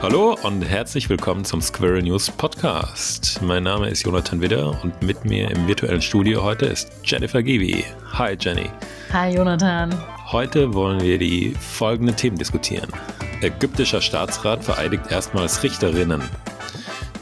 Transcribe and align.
Hallo 0.00 0.38
und 0.44 0.62
herzlich 0.62 1.08
willkommen 1.10 1.44
zum 1.44 1.60
Squirrel 1.60 2.02
News 2.02 2.30
Podcast. 2.30 3.40
Mein 3.42 3.64
Name 3.64 3.88
ist 3.88 4.04
Jonathan 4.04 4.40
Widder 4.40 4.80
und 4.84 5.02
mit 5.02 5.24
mir 5.24 5.50
im 5.50 5.66
virtuellen 5.66 6.00
Studio 6.00 6.44
heute 6.44 6.66
ist 6.66 6.88
Jennifer 7.02 7.42
Givi. 7.42 7.84
Hi 8.12 8.36
Jenny. 8.38 8.70
Hi 9.12 9.34
Jonathan. 9.34 9.92
Heute 10.30 10.72
wollen 10.72 11.00
wir 11.00 11.18
die 11.18 11.52
folgenden 11.58 12.14
Themen 12.14 12.38
diskutieren. 12.38 12.88
Ägyptischer 13.40 14.00
Staatsrat 14.00 14.62
vereidigt 14.62 15.10
erstmals 15.10 15.64
Richterinnen. 15.64 16.22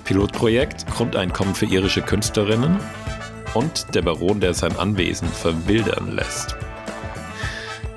Pilotprojekt 0.05 0.87
Grundeinkommen 0.88 1.55
für 1.55 1.65
irische 1.65 2.02
Künstlerinnen. 2.02 2.79
Und 3.55 3.95
der 3.95 4.02
Baron, 4.02 4.38
der 4.38 4.52
sein 4.52 4.77
Anwesen 4.77 5.29
verwildern 5.29 6.12
lässt. 6.15 6.55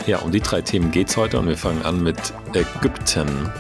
Ja, 0.08 0.20
um 0.20 0.32
die 0.32 0.40
drei 0.40 0.62
Themen 0.62 0.90
geht 0.90 1.10
es 1.10 1.18
heute 1.18 1.38
und 1.38 1.50
wir 1.50 1.58
fangen 1.58 1.82
an 1.82 2.02
mit 2.02 2.34
Ägypten. 2.54 3.52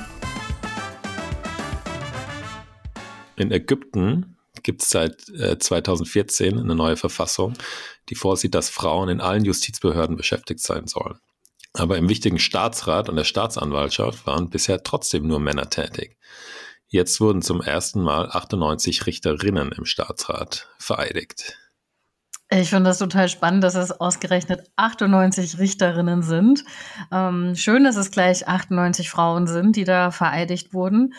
In 3.39 3.51
Ägypten 3.51 4.35
gibt 4.63 4.81
es 4.81 4.89
seit 4.89 5.29
äh, 5.29 5.57
2014 5.57 6.59
eine 6.59 6.75
neue 6.75 6.97
Verfassung, 6.97 7.53
die 8.09 8.15
vorsieht, 8.15 8.53
dass 8.53 8.69
Frauen 8.69 9.07
in 9.07 9.21
allen 9.21 9.45
Justizbehörden 9.45 10.17
beschäftigt 10.17 10.59
sein 10.59 10.87
sollen. 10.87 11.17
Aber 11.73 11.97
im 11.97 12.09
wichtigen 12.09 12.39
Staatsrat 12.39 13.07
und 13.07 13.15
der 13.15 13.23
Staatsanwaltschaft 13.23 14.27
waren 14.27 14.49
bisher 14.49 14.83
trotzdem 14.83 15.25
nur 15.25 15.39
Männer 15.39 15.69
tätig. 15.69 16.17
Jetzt 16.87 17.21
wurden 17.21 17.41
zum 17.41 17.61
ersten 17.61 18.01
Mal 18.01 18.29
98 18.29 19.05
Richterinnen 19.05 19.71
im 19.71 19.85
Staatsrat 19.85 20.67
vereidigt. 20.77 21.57
Ich 22.51 22.71
finde 22.71 22.89
das 22.89 22.97
total 22.97 23.29
spannend, 23.29 23.63
dass 23.63 23.75
es 23.75 23.91
ausgerechnet 23.91 24.71
98 24.75 25.59
Richterinnen 25.59 26.23
sind. 26.23 26.65
Ähm, 27.11 27.55
schön, 27.55 27.83
dass 27.83 27.95
es 27.95 28.09
gleich 28.09 28.47
98 28.47 29.07
Frauen 29.09 29.45
sind, 29.45 29.75
die 29.75 29.83
da 29.83 30.09
vereidigt 30.09 30.73
wurden 30.73 31.13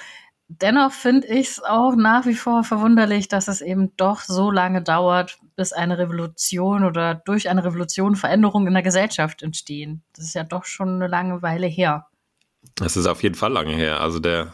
dennoch 0.50 0.92
finde 0.92 1.28
ich 1.28 1.48
es 1.48 1.62
auch 1.62 1.94
nach 1.94 2.26
wie 2.26 2.34
vor 2.34 2.64
verwunderlich, 2.64 3.28
dass 3.28 3.48
es 3.48 3.60
eben 3.60 3.96
doch 3.96 4.22
so 4.22 4.50
lange 4.50 4.82
dauert, 4.82 5.38
bis 5.56 5.72
eine 5.72 5.98
Revolution 5.98 6.84
oder 6.84 7.14
durch 7.14 7.48
eine 7.48 7.64
Revolution 7.64 8.16
Veränderungen 8.16 8.68
in 8.68 8.74
der 8.74 8.82
Gesellschaft 8.82 9.42
entstehen. 9.42 10.02
Das 10.14 10.24
ist 10.24 10.34
ja 10.34 10.44
doch 10.44 10.64
schon 10.64 10.88
eine 10.96 11.06
lange 11.06 11.42
Weile 11.42 11.66
her. 11.66 12.06
Das 12.74 12.96
ist 12.96 13.06
auf 13.06 13.22
jeden 13.22 13.34
Fall 13.34 13.52
lange 13.52 13.74
her. 13.74 14.00
Also 14.00 14.18
der, 14.18 14.52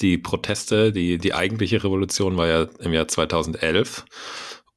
die 0.00 0.18
Proteste, 0.18 0.92
die, 0.92 1.18
die 1.18 1.34
eigentliche 1.34 1.82
Revolution 1.82 2.36
war 2.36 2.46
ja 2.46 2.62
im 2.80 2.92
Jahr 2.92 3.08
2011. 3.08 4.04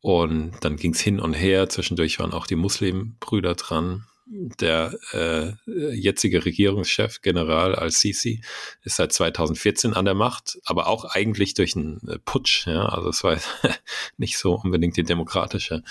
Und 0.01 0.53
dann 0.61 0.77
ging 0.77 0.93
es 0.93 1.01
hin 1.01 1.19
und 1.19 1.33
her. 1.33 1.69
Zwischendurch 1.69 2.19
waren 2.19 2.33
auch 2.33 2.47
die 2.47 2.55
Muslimbrüder 2.55 3.55
dran 3.55 4.07
der 4.25 4.97
äh, 5.13 5.53
jetzige 5.93 6.45
Regierungschef, 6.45 7.21
General 7.21 7.75
al-Sisi, 7.75 8.41
ist 8.83 8.95
seit 8.95 9.11
2014 9.11 9.93
an 9.93 10.05
der 10.05 10.13
Macht, 10.13 10.59
aber 10.65 10.87
auch 10.87 11.05
eigentlich 11.05 11.53
durch 11.53 11.75
einen 11.75 11.99
äh, 12.07 12.19
Putsch. 12.19 12.67
Ja? 12.67 12.85
Also 12.85 13.09
es 13.09 13.23
war 13.23 13.37
nicht 14.17 14.37
so 14.37 14.55
unbedingt 14.55 14.97
die 14.97 15.03
demokratische 15.03 15.83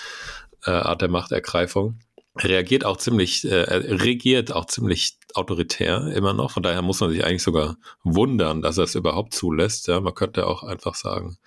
äh, 0.64 0.70
Art 0.70 1.02
der 1.02 1.08
Machtergreifung. 1.08 2.00
Reagiert 2.36 2.84
auch 2.84 2.96
ziemlich, 2.96 3.44
äh, 3.44 3.54
regiert 3.54 4.52
auch 4.52 4.66
ziemlich 4.66 5.18
autoritär 5.34 6.06
immer 6.14 6.32
noch. 6.32 6.52
Von 6.52 6.62
daher 6.62 6.80
muss 6.80 7.00
man 7.00 7.10
sich 7.10 7.24
eigentlich 7.24 7.42
sogar 7.42 7.76
wundern, 8.04 8.62
dass 8.62 8.78
er 8.78 8.84
es 8.84 8.94
überhaupt 8.94 9.34
zulässt. 9.34 9.88
Ja, 9.88 10.00
man 10.00 10.14
könnte 10.14 10.46
auch 10.46 10.62
einfach 10.62 10.94
sagen, 10.94 11.38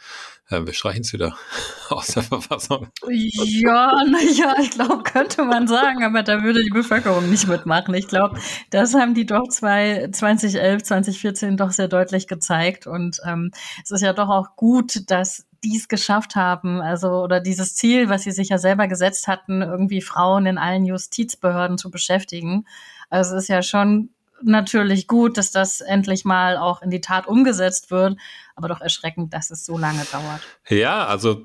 äh, 0.50 0.66
wir 0.66 0.74
streichen 0.74 1.02
es 1.02 1.14
wieder 1.14 1.38
aus 1.90 2.08
der 2.08 2.24
Verfassung. 2.24 2.88
Ja, 3.10 4.04
naja, 4.06 4.56
ich 4.62 4.72
glaube, 4.72 5.04
könnte 5.04 5.44
man 5.46 5.68
sagen, 5.68 6.04
aber 6.04 6.24
da 6.24 6.44
würde 6.44 6.64
die 6.64 6.70
Bevölkerung 6.70 7.30
nicht 7.30 7.48
mitmachen. 7.48 7.94
Ich 7.94 8.08
glaube, 8.08 8.40
das 8.70 8.94
haben 8.94 9.14
die 9.14 9.26
doch 9.26 9.48
zwei, 9.50 10.10
2011, 10.12 10.84
2014 10.84 11.58
doch 11.58 11.72
sehr 11.72 11.88
deutlich 11.88 12.28
gezeigt. 12.28 12.88
Und 12.88 13.20
ähm, 13.26 13.52
es 13.84 13.92
ist 13.92 14.02
ja 14.02 14.14
doch 14.14 14.30
auch 14.30 14.56
gut, 14.56 15.10
dass 15.10 15.46
die 15.64 15.78
es 15.78 15.88
geschafft 15.88 16.36
haben, 16.36 16.82
also 16.82 17.24
oder 17.24 17.40
dieses 17.40 17.76
Ziel, 17.76 18.10
was 18.10 18.24
sie 18.24 18.32
sich 18.32 18.50
ja 18.50 18.58
selber 18.58 18.88
gesetzt 18.88 19.28
hatten, 19.28 19.62
irgendwie 19.62 20.02
Frauen 20.02 20.46
in 20.46 20.58
allen 20.58 20.86
Justizbehörden 20.86 21.78
zu 21.78 21.90
beschäftigen. 21.90 22.66
Also 23.10 23.36
es 23.36 23.44
ist 23.44 23.50
ja 23.50 23.62
schon 23.62 24.10
natürlich 24.42 25.08
gut, 25.08 25.38
dass 25.38 25.52
das 25.52 25.82
endlich 25.82 26.26
mal 26.26 26.58
auch 26.58 26.82
in 26.82 26.90
die 26.90 27.02
Tat 27.02 27.28
umgesetzt 27.28 27.92
wird, 27.92 28.18
aber 28.56 28.68
doch 28.68 28.82
erschreckend, 28.82 29.34
dass 29.34 29.52
es 29.52 29.66
so 29.66 29.78
lange 29.78 30.04
dauert. 30.12 30.42
Ja, 30.68 31.06
also 31.06 31.44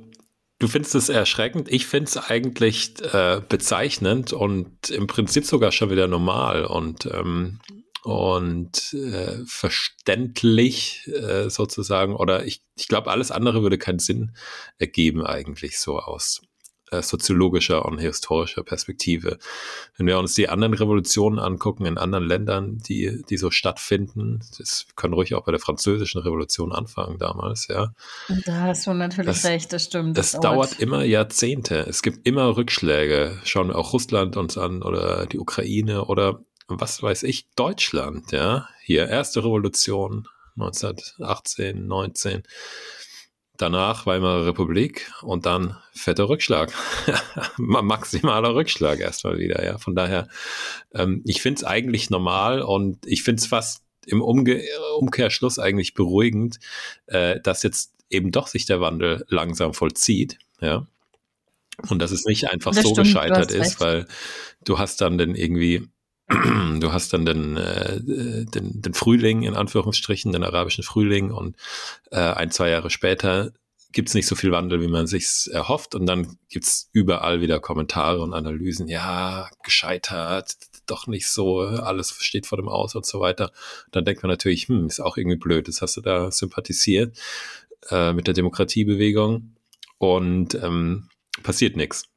Du 0.61 0.67
findest 0.67 0.97
es 0.97 1.09
erschreckend. 1.09 1.69
Ich 1.71 1.87
finde 1.87 2.07
es 2.07 2.17
eigentlich 2.17 2.95
äh, 3.15 3.41
bezeichnend 3.49 4.33
und 4.33 4.91
im 4.91 5.07
Prinzip 5.07 5.45
sogar 5.45 5.71
schon 5.71 5.91
wieder 5.91 6.09
normal 6.09 6.65
und, 6.65 7.07
ähm, 7.07 7.61
und 8.03 8.93
äh, 8.95 9.45
verständlich 9.47 11.09
äh, 11.09 11.51
sozusagen. 11.51 12.15
Oder 12.15 12.45
ich, 12.47 12.63
ich 12.77 12.89
glaube, 12.89 13.11
alles 13.11 13.31
andere 13.31 13.63
würde 13.63 13.79
keinen 13.79 13.99
Sinn 13.99 14.33
ergeben 14.79 15.25
eigentlich 15.25 15.79
so 15.79 15.99
aus 15.99 16.43
äh, 16.91 17.03
soziologischer 17.03 17.85
und 17.85 17.99
historischer 17.99 18.63
Perspektive. 18.63 19.39
Wenn 19.97 20.07
wir 20.07 20.19
uns 20.19 20.35
die 20.35 20.49
anderen 20.49 20.73
Revolutionen 20.75 21.39
angucken 21.39 21.85
in 21.85 21.99
anderen 21.99 22.25
Ländern, 22.25 22.79
die, 22.79 23.23
die 23.29 23.37
so 23.37 23.51
stattfinden, 23.51 24.41
das 24.57 24.87
können 24.97 25.13
ruhig 25.13 25.35
auch 25.35 25.45
bei 25.45 25.53
der 25.53 25.61
französischen 25.61 26.23
Revolution 26.23 26.73
anfangen 26.73 27.19
damals, 27.19 27.69
ja. 27.69 27.93
Da 28.47 28.61
hast 28.61 28.87
du 28.87 28.95
natürlich 28.95 29.27
das, 29.27 29.45
recht, 29.45 29.73
das 29.73 29.85
stimmt. 29.85 30.17
Das, 30.17 30.33
das 30.33 30.41
dauert. 30.41 30.71
dauert 30.71 30.81
immer 30.81 31.05
Jahrzehnte. 31.05 31.87
Es 31.87 32.03
gibt 32.03 32.27
immer 32.27 32.57
Rückschläge. 32.57 33.39
Schauen 33.45 33.71
auch 33.71 33.93
Russland 33.93 34.37
uns 34.37 34.57
an 34.57 34.83
oder 34.83 35.27
die 35.27 35.39
Ukraine 35.39 36.07
oder 36.07 36.41
was 36.69 37.03
weiß 37.03 37.23
ich, 37.25 37.47
Deutschland, 37.57 38.33
ja. 38.33 38.69
Hier, 38.83 39.09
erste 39.09 39.41
Revolution 39.41 40.29
1918, 40.57 41.87
19 41.87 42.43
danach 43.59 44.07
Weimarer 44.07 44.47
Republik 44.47 45.11
und 45.23 45.45
dann 45.45 45.77
fetter 45.93 46.29
Rückschlag. 46.29 46.73
Maximaler 47.59 48.55
Rückschlag 48.55 49.01
erstmal 49.01 49.39
wieder, 49.39 49.65
ja. 49.65 49.79
Von 49.79 49.95
daher, 49.95 50.29
ähm, 50.95 51.23
ich 51.27 51.43
finde 51.43 51.59
es 51.59 51.65
eigentlich 51.65 52.09
normal 52.09 52.63
und 52.63 53.05
ich 53.07 53.23
finde 53.23 53.41
es 53.41 53.47
fast 53.47 53.83
im 54.07 54.23
Umge 54.23 54.63
Umkehrschluss 54.99 55.59
eigentlich 55.59 55.95
beruhigend, 55.95 56.61
äh, 57.07 57.41
dass 57.41 57.63
jetzt 57.63 57.93
eben 58.11 58.31
doch 58.31 58.47
sich 58.47 58.65
der 58.65 58.81
Wandel 58.81 59.27
langsam 59.29 59.75
vollzieht, 59.75 60.39
ja. 60.61 60.87
Und 61.89 62.01
dass 62.01 62.11
es 62.11 62.25
nicht 62.25 62.51
einfach 62.51 62.73
das 62.73 62.83
so 62.83 62.91
stimmt, 62.91 63.07
gescheitert 63.07 63.53
ist, 63.53 63.81
weil 63.81 64.07
du 64.65 64.79
hast 64.79 65.01
dann 65.01 65.19
den 65.19 65.35
irgendwie 65.35 65.89
du 66.29 66.93
hast 66.93 67.13
dann 67.13 67.25
den, 67.25 67.57
äh, 67.57 68.01
den, 68.03 68.83
den 68.83 68.95
Frühling 68.95 69.43
in 69.43 69.55
Anführungsstrichen, 69.55 70.33
den 70.33 70.45
arabischen 70.45 70.85
Frühling 70.85 71.31
und 71.31 71.57
äh, 72.11 72.19
ein, 72.19 72.51
zwei 72.51 72.69
Jahre 72.69 72.91
später 72.91 73.53
gibt 73.93 74.09
es 74.09 74.15
nicht 74.15 74.27
so 74.27 74.35
viel 74.35 74.53
Wandel, 74.53 74.83
wie 74.83 74.89
man 74.89 75.07
sich 75.07 75.49
erhofft 75.51 75.95
und 75.95 76.05
dann 76.05 76.37
gibt 76.51 76.67
es 76.67 76.91
überall 76.93 77.41
wieder 77.41 77.61
Kommentare 77.61 78.21
und 78.21 78.35
Analysen, 78.35 78.89
ja, 78.89 79.49
gescheitert, 79.63 80.57
doch 80.87 81.07
nicht 81.07 81.29
so, 81.29 81.61
alles 81.61 82.15
steht 82.21 82.47
vor 82.47 82.59
dem 82.59 82.69
Aus 82.69 82.95
und 82.95 83.07
so 83.07 83.21
weiter. 83.21 83.51
Dann 83.91 84.05
denkt 84.05 84.23
man 84.23 84.31
natürlich, 84.31 84.69
hm, 84.69 84.87
ist 84.87 85.01
auch 85.01 85.17
irgendwie 85.17 85.39
blöd, 85.39 85.69
das 85.69 85.81
hast 85.81 85.97
du 85.97 86.03
da 86.03 86.31
sympathisiert 86.31 87.19
äh, 87.91 88.13
mit 88.13 88.27
der 88.27 88.35
Demokratiebewegung 88.35 89.55
und 89.97 90.55
ähm, 90.55 91.09
passiert 91.43 91.77
nichts. 91.77 92.09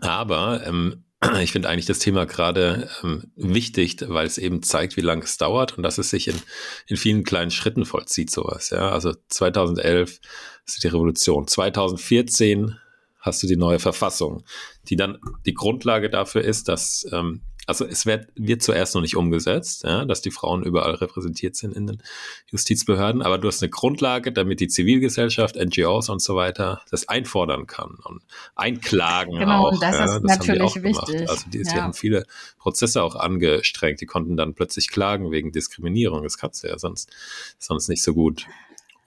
Aber 0.00 0.66
ähm, 0.66 1.04
ich 1.42 1.52
finde 1.52 1.68
eigentlich 1.68 1.86
das 1.86 1.98
Thema 1.98 2.26
gerade 2.26 2.88
ähm, 3.02 3.32
wichtig, 3.36 3.96
weil 4.06 4.26
es 4.26 4.38
eben 4.38 4.62
zeigt, 4.62 4.96
wie 4.96 5.02
lange 5.02 5.24
es 5.24 5.36
dauert 5.36 5.76
und 5.76 5.82
dass 5.82 5.98
es 5.98 6.10
sich 6.10 6.28
in, 6.28 6.40
in 6.86 6.96
vielen 6.96 7.24
kleinen 7.24 7.50
Schritten 7.50 7.84
vollzieht, 7.84 8.30
sowas. 8.30 8.70
Ja, 8.70 8.90
also 8.90 9.14
2011 9.28 10.20
ist 10.66 10.84
die 10.84 10.88
Revolution. 10.88 11.46
2014 11.46 12.76
hast 13.20 13.42
du 13.42 13.46
die 13.46 13.56
neue 13.56 13.78
Verfassung, 13.78 14.44
die 14.88 14.96
dann 14.96 15.18
die 15.44 15.54
Grundlage 15.54 16.08
dafür 16.08 16.42
ist, 16.42 16.68
dass 16.68 17.06
ähm, 17.12 17.42
also 17.68 17.84
es 17.84 18.06
wird, 18.06 18.28
wird 18.34 18.62
zuerst 18.62 18.94
noch 18.94 19.02
nicht 19.02 19.14
umgesetzt, 19.14 19.84
ja, 19.84 20.06
dass 20.06 20.22
die 20.22 20.30
Frauen 20.30 20.62
überall 20.62 20.94
repräsentiert 20.94 21.54
sind 21.54 21.76
in 21.76 21.86
den 21.86 22.02
Justizbehörden, 22.50 23.20
aber 23.20 23.36
du 23.36 23.46
hast 23.46 23.62
eine 23.62 23.68
Grundlage, 23.68 24.32
damit 24.32 24.60
die 24.60 24.68
Zivilgesellschaft, 24.68 25.56
NGOs 25.56 26.08
und 26.08 26.22
so 26.22 26.34
weiter 26.34 26.80
das 26.90 27.10
einfordern 27.10 27.66
kann 27.66 27.98
und 28.04 28.22
einklagen 28.56 29.38
genau, 29.38 29.66
auch. 29.66 29.72
Und 29.72 29.82
das 29.82 29.96
ja, 29.96 30.04
ist 30.06 30.12
das 30.14 30.22
natürlich 30.22 30.82
wichtig. 30.82 31.16
Gemacht. 31.16 31.30
Also 31.30 31.50
die, 31.50 31.58
ja. 31.58 31.64
sie 31.64 31.76
haben 31.76 31.92
viele 31.92 32.24
Prozesse 32.58 33.02
auch 33.02 33.16
angestrengt, 33.16 34.00
die 34.00 34.06
konnten 34.06 34.38
dann 34.38 34.54
plötzlich 34.54 34.88
klagen 34.88 35.30
wegen 35.30 35.52
Diskriminierung. 35.52 36.22
Das 36.22 36.38
kannst 36.38 36.64
du 36.64 36.68
ja 36.68 36.78
sonst, 36.78 37.10
sonst 37.58 37.88
nicht 37.88 38.02
so 38.02 38.14
gut. 38.14 38.46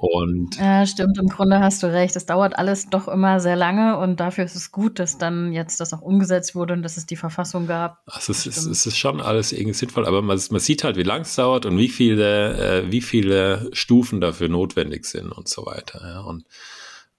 Und 0.02 0.58
ja, 0.58 0.88
stimmt, 0.88 1.20
im 1.20 1.28
Grunde 1.28 1.60
hast 1.60 1.84
du 1.84 1.94
recht. 1.94 2.16
Es 2.16 2.26
dauert 2.26 2.58
alles 2.58 2.90
doch 2.90 3.08
immer 3.08 3.40
sehr 3.40 3.56
lange 3.56 4.00
und 4.00 4.20
dafür 4.20 4.44
ist 4.46 4.56
es 4.56 4.72
gut, 4.72 4.98
dass 4.98 5.20
dann 5.20 5.54
jetzt 5.54 5.80
das 5.80 5.94
auch 5.94 6.02
umgesetzt 6.02 6.56
wurde 6.56 6.74
und 6.74 6.82
dass 6.82 6.98
es 6.98 7.06
die 7.06 7.16
Verfassung 7.16 7.68
gab. 7.68 8.02
Also 8.08 8.32
es, 8.32 8.48
ist, 8.48 8.66
es 8.66 8.88
ist 8.88 8.98
schon 8.98 9.22
alles 9.22 9.52
irgendwie 9.52 9.76
sinnvoll, 9.76 10.08
aber 10.08 10.24
man, 10.24 10.40
man 10.50 10.60
sieht 10.60 10.84
halt, 10.84 10.96
wie 10.96 11.04
lang 11.04 11.22
es 11.22 11.36
dauert 11.36 11.68
und 11.68 11.78
wie 11.78 11.88
viele, 11.88 12.82
äh, 12.82 12.92
wie 12.92 13.02
viele 13.02 13.70
Stufen 13.74 14.22
dafür 14.22 14.50
notwendig 14.50 15.06
sind 15.06 15.32
und 15.32 15.48
so 15.48 15.68
weiter. 15.68 16.02
Ja. 16.04 16.22
Und 16.22 16.46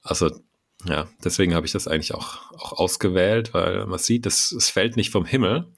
also 0.03 0.33
ja, 0.85 1.07
deswegen 1.23 1.55
habe 1.55 1.67
ich 1.67 1.73
das 1.73 1.87
eigentlich 1.87 2.15
auch, 2.15 2.51
auch 2.51 2.73
ausgewählt, 2.73 3.55
weil 3.55 3.87
man 3.87 4.01
sieht, 4.01 4.27
es, 4.27 4.51
es 4.51 4.71
fällt 4.71 4.97
nicht 4.97 5.13
vom 5.13 5.25
Himmel, 5.25 5.73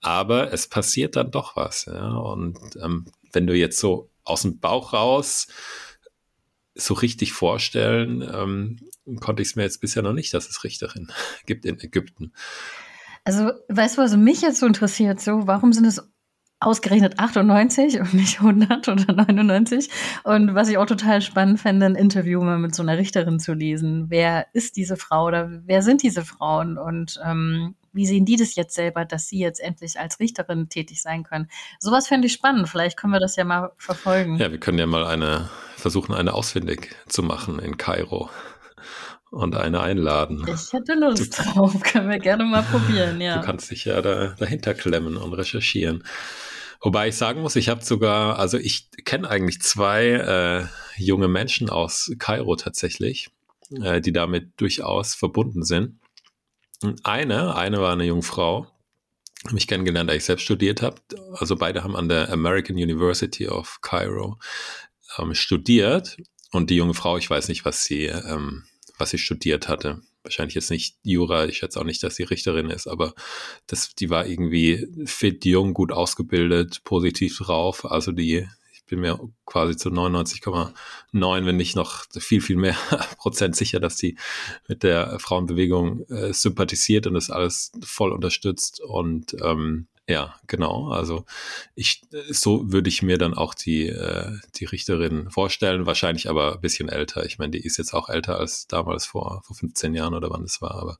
aber 0.00 0.52
es 0.52 0.66
passiert 0.66 1.14
dann 1.14 1.30
doch 1.30 1.54
was. 1.54 1.84
Ja. 1.84 2.16
Und 2.16 2.58
ähm, 2.82 3.06
wenn 3.32 3.46
du 3.46 3.54
jetzt 3.54 3.78
so 3.78 4.10
aus 4.24 4.42
dem 4.42 4.58
Bauch 4.58 4.92
raus 4.92 5.46
so 6.84 6.94
richtig 6.94 7.32
vorstellen, 7.32 8.22
ähm, 8.22 8.78
konnte 9.20 9.42
ich 9.42 9.48
es 9.48 9.56
mir 9.56 9.62
jetzt 9.62 9.80
bisher 9.80 10.02
noch 10.02 10.12
nicht, 10.12 10.32
dass 10.34 10.48
es 10.48 10.64
Richterin 10.64 11.12
gibt 11.46 11.64
in 11.64 11.78
Ägypten. 11.80 12.32
Also, 13.24 13.52
weißt 13.68 13.98
du, 13.98 14.02
was 14.02 14.16
mich 14.16 14.40
jetzt 14.40 14.60
so 14.60 14.66
interessiert? 14.66 15.20
So, 15.20 15.46
warum 15.46 15.72
sind 15.72 15.84
es 15.84 16.02
ausgerechnet 16.60 17.18
98 17.18 18.00
und 18.00 18.14
nicht 18.14 18.40
100 18.40 18.86
oder 18.88 19.12
99. 19.12 19.88
Und 20.24 20.54
was 20.54 20.68
ich 20.68 20.76
auch 20.76 20.86
total 20.86 21.22
spannend 21.22 21.58
fände, 21.58 21.86
ein 21.86 21.94
Interview 21.94 22.42
mal 22.42 22.58
mit 22.58 22.74
so 22.74 22.82
einer 22.82 22.98
Richterin 22.98 23.40
zu 23.40 23.54
lesen. 23.54 24.06
Wer 24.08 24.46
ist 24.52 24.76
diese 24.76 24.96
Frau 24.96 25.26
oder 25.26 25.50
wer 25.64 25.82
sind 25.82 26.02
diese 26.02 26.24
Frauen 26.24 26.76
und 26.76 27.18
ähm, 27.24 27.74
wie 27.92 28.06
sehen 28.06 28.24
die 28.24 28.36
das 28.36 28.54
jetzt 28.54 28.74
selber, 28.74 29.04
dass 29.04 29.26
sie 29.26 29.38
jetzt 29.38 29.60
endlich 29.60 29.98
als 29.98 30.20
Richterin 30.20 30.68
tätig 30.68 31.02
sein 31.02 31.24
können? 31.24 31.48
Sowas 31.80 32.06
fände 32.06 32.26
ich 32.26 32.34
spannend. 32.34 32.68
Vielleicht 32.68 32.96
können 32.96 33.14
wir 33.14 33.20
das 33.20 33.36
ja 33.36 33.44
mal 33.44 33.72
verfolgen. 33.78 34.36
Ja, 34.36 34.52
wir 34.52 34.60
können 34.60 34.78
ja 34.78 34.86
mal 34.86 35.04
eine 35.06 35.48
versuchen, 35.80 36.14
eine 36.14 36.34
ausfindig 36.34 36.94
zu 37.08 37.22
machen 37.22 37.58
in 37.58 37.76
Kairo 37.76 38.30
und 39.30 39.56
eine 39.56 39.80
einladen. 39.80 40.44
Ich 40.48 40.72
hätte 40.72 40.94
Lust 40.94 41.38
du, 41.38 41.42
drauf. 41.42 41.80
Können 41.82 42.10
wir 42.10 42.18
gerne 42.18 42.44
mal 42.44 42.62
probieren, 42.62 43.20
ja. 43.20 43.38
Du 43.38 43.46
kannst 43.46 43.70
dich 43.70 43.84
ja 43.84 44.02
da, 44.02 44.34
dahinter 44.38 44.74
klemmen 44.74 45.16
und 45.16 45.32
recherchieren. 45.32 46.04
Wobei 46.82 47.08
ich 47.08 47.16
sagen 47.16 47.42
muss, 47.42 47.56
ich 47.56 47.68
habe 47.68 47.84
sogar, 47.84 48.38
also 48.38 48.56
ich 48.56 48.88
kenne 49.04 49.28
eigentlich 49.28 49.60
zwei 49.60 50.06
äh, 50.06 50.66
junge 50.96 51.28
Menschen 51.28 51.68
aus 51.68 52.10
Kairo 52.18 52.56
tatsächlich, 52.56 53.30
äh, 53.82 54.00
die 54.00 54.12
damit 54.12 54.52
durchaus 54.56 55.14
verbunden 55.14 55.62
sind. 55.62 56.00
Und 56.82 57.04
eine, 57.04 57.54
eine 57.54 57.80
war 57.80 57.92
eine 57.92 58.04
junge 58.04 58.22
Frau, 58.22 58.66
mich 59.50 59.68
kennengelernt, 59.68 60.08
da 60.08 60.14
ich 60.14 60.24
selbst 60.24 60.42
studiert 60.42 60.80
habe. 60.80 60.96
Also 61.34 61.56
beide 61.56 61.84
haben 61.84 61.96
an 61.96 62.08
der 62.08 62.30
American 62.32 62.76
University 62.76 63.46
of 63.46 63.80
Cairo 63.82 64.38
ähm, 65.18 65.34
studiert. 65.34 66.16
Und 66.52 66.70
die 66.70 66.76
junge 66.76 66.94
Frau, 66.94 67.16
ich 67.16 67.30
weiß 67.30 67.48
nicht, 67.48 67.64
was 67.64 67.84
sie, 67.84 68.06
ähm, 68.06 68.64
was 68.98 69.10
sie 69.10 69.18
studiert 69.18 69.68
hatte 69.68 70.02
wahrscheinlich 70.22 70.54
jetzt 70.54 70.70
nicht 70.70 70.96
Jura, 71.02 71.46
ich 71.46 71.58
schätze 71.58 71.80
auch 71.80 71.84
nicht, 71.84 72.02
dass 72.02 72.16
sie 72.16 72.24
Richterin 72.24 72.70
ist, 72.70 72.86
aber 72.86 73.14
das, 73.66 73.94
die 73.94 74.10
war 74.10 74.26
irgendwie 74.26 74.88
fit, 75.06 75.44
jung, 75.44 75.74
gut 75.74 75.92
ausgebildet, 75.92 76.82
positiv 76.84 77.38
drauf. 77.38 77.90
Also 77.90 78.12
die, 78.12 78.46
ich 78.72 78.84
bin 78.84 79.00
mir 79.00 79.18
quasi 79.46 79.76
zu 79.76 79.88
99,9, 79.88 80.74
wenn 81.46 81.56
nicht 81.56 81.76
noch 81.76 82.04
viel, 82.10 82.40
viel 82.40 82.56
mehr 82.56 82.76
Prozent 83.18 83.56
sicher, 83.56 83.80
dass 83.80 83.96
die 83.96 84.16
mit 84.68 84.82
der 84.82 85.18
Frauenbewegung 85.18 86.06
äh, 86.08 86.32
sympathisiert 86.32 87.06
und 87.06 87.14
das 87.14 87.30
alles 87.30 87.72
voll 87.82 88.12
unterstützt. 88.12 88.80
Und 88.80 89.36
ähm, 89.42 89.86
ja, 90.10 90.34
genau. 90.48 90.88
Also 90.88 91.24
ich, 91.76 92.02
so 92.30 92.72
würde 92.72 92.88
ich 92.88 93.00
mir 93.00 93.16
dann 93.16 93.32
auch 93.32 93.54
die, 93.54 93.86
äh, 93.86 94.38
die 94.56 94.64
Richterin 94.64 95.30
vorstellen, 95.30 95.86
wahrscheinlich 95.86 96.28
aber 96.28 96.54
ein 96.54 96.60
bisschen 96.60 96.88
älter. 96.88 97.24
Ich 97.24 97.38
meine, 97.38 97.52
die 97.52 97.64
ist 97.64 97.76
jetzt 97.76 97.94
auch 97.94 98.08
älter 98.08 98.36
als 98.36 98.66
damals 98.66 99.06
vor, 99.06 99.42
vor 99.44 99.54
15 99.54 99.94
Jahren 99.94 100.14
oder 100.14 100.28
wann 100.30 100.42
es 100.42 100.60
war, 100.60 100.74
aber 100.74 100.98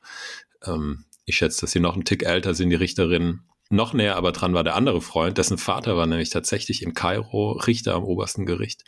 ähm, 0.65 1.07
ich 1.25 1.37
schätze, 1.37 1.63
dass 1.63 1.73
sie 1.73 1.81
noch 1.81 1.95
einen 1.95 2.05
Tick 2.05 2.23
älter 2.23 2.55
sind, 2.55 2.71
die 2.71 2.77
Richterin. 2.77 3.41
Noch 3.69 3.95
näher 3.95 4.15
aber 4.15 4.31
dran 4.31 4.55
war 4.55 4.63
der 4.63 4.77
andere 4.77 5.01
Freund, 5.01 5.39
dessen 5.39 5.59
Vater 5.59 5.97
war 5.97 6.07
nämlich 6.07 6.31
tatsächlich 6.31 6.83
in 6.83 6.95
Kairo 6.95 7.53
Richter 7.53 7.95
am 7.95 8.05
obersten 8.05 8.47
Gericht. 8.47 8.85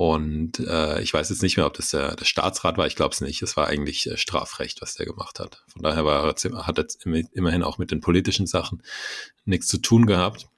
Und 0.00 0.60
äh, 0.60 1.02
ich 1.02 1.12
weiß 1.12 1.28
jetzt 1.28 1.42
nicht 1.42 1.58
mehr, 1.58 1.66
ob 1.66 1.74
das 1.74 1.90
der, 1.90 2.16
der 2.16 2.24
Staatsrat 2.24 2.78
war. 2.78 2.86
Ich 2.86 2.96
glaube 2.96 3.12
es 3.12 3.20
nicht. 3.20 3.42
Es 3.42 3.58
war 3.58 3.66
eigentlich 3.66 4.10
äh, 4.10 4.16
Strafrecht, 4.16 4.80
was 4.80 4.94
der 4.94 5.04
gemacht 5.04 5.38
hat. 5.38 5.62
Von 5.68 5.82
daher 5.82 6.06
war 6.06 6.24
er, 6.24 6.66
hat 6.66 6.78
er 6.78 6.86
immerhin 7.34 7.62
auch 7.62 7.76
mit 7.76 7.90
den 7.90 8.00
politischen 8.00 8.46
Sachen 8.46 8.82
nichts 9.44 9.66
zu 9.66 9.76
tun 9.76 10.06
gehabt. 10.06 10.48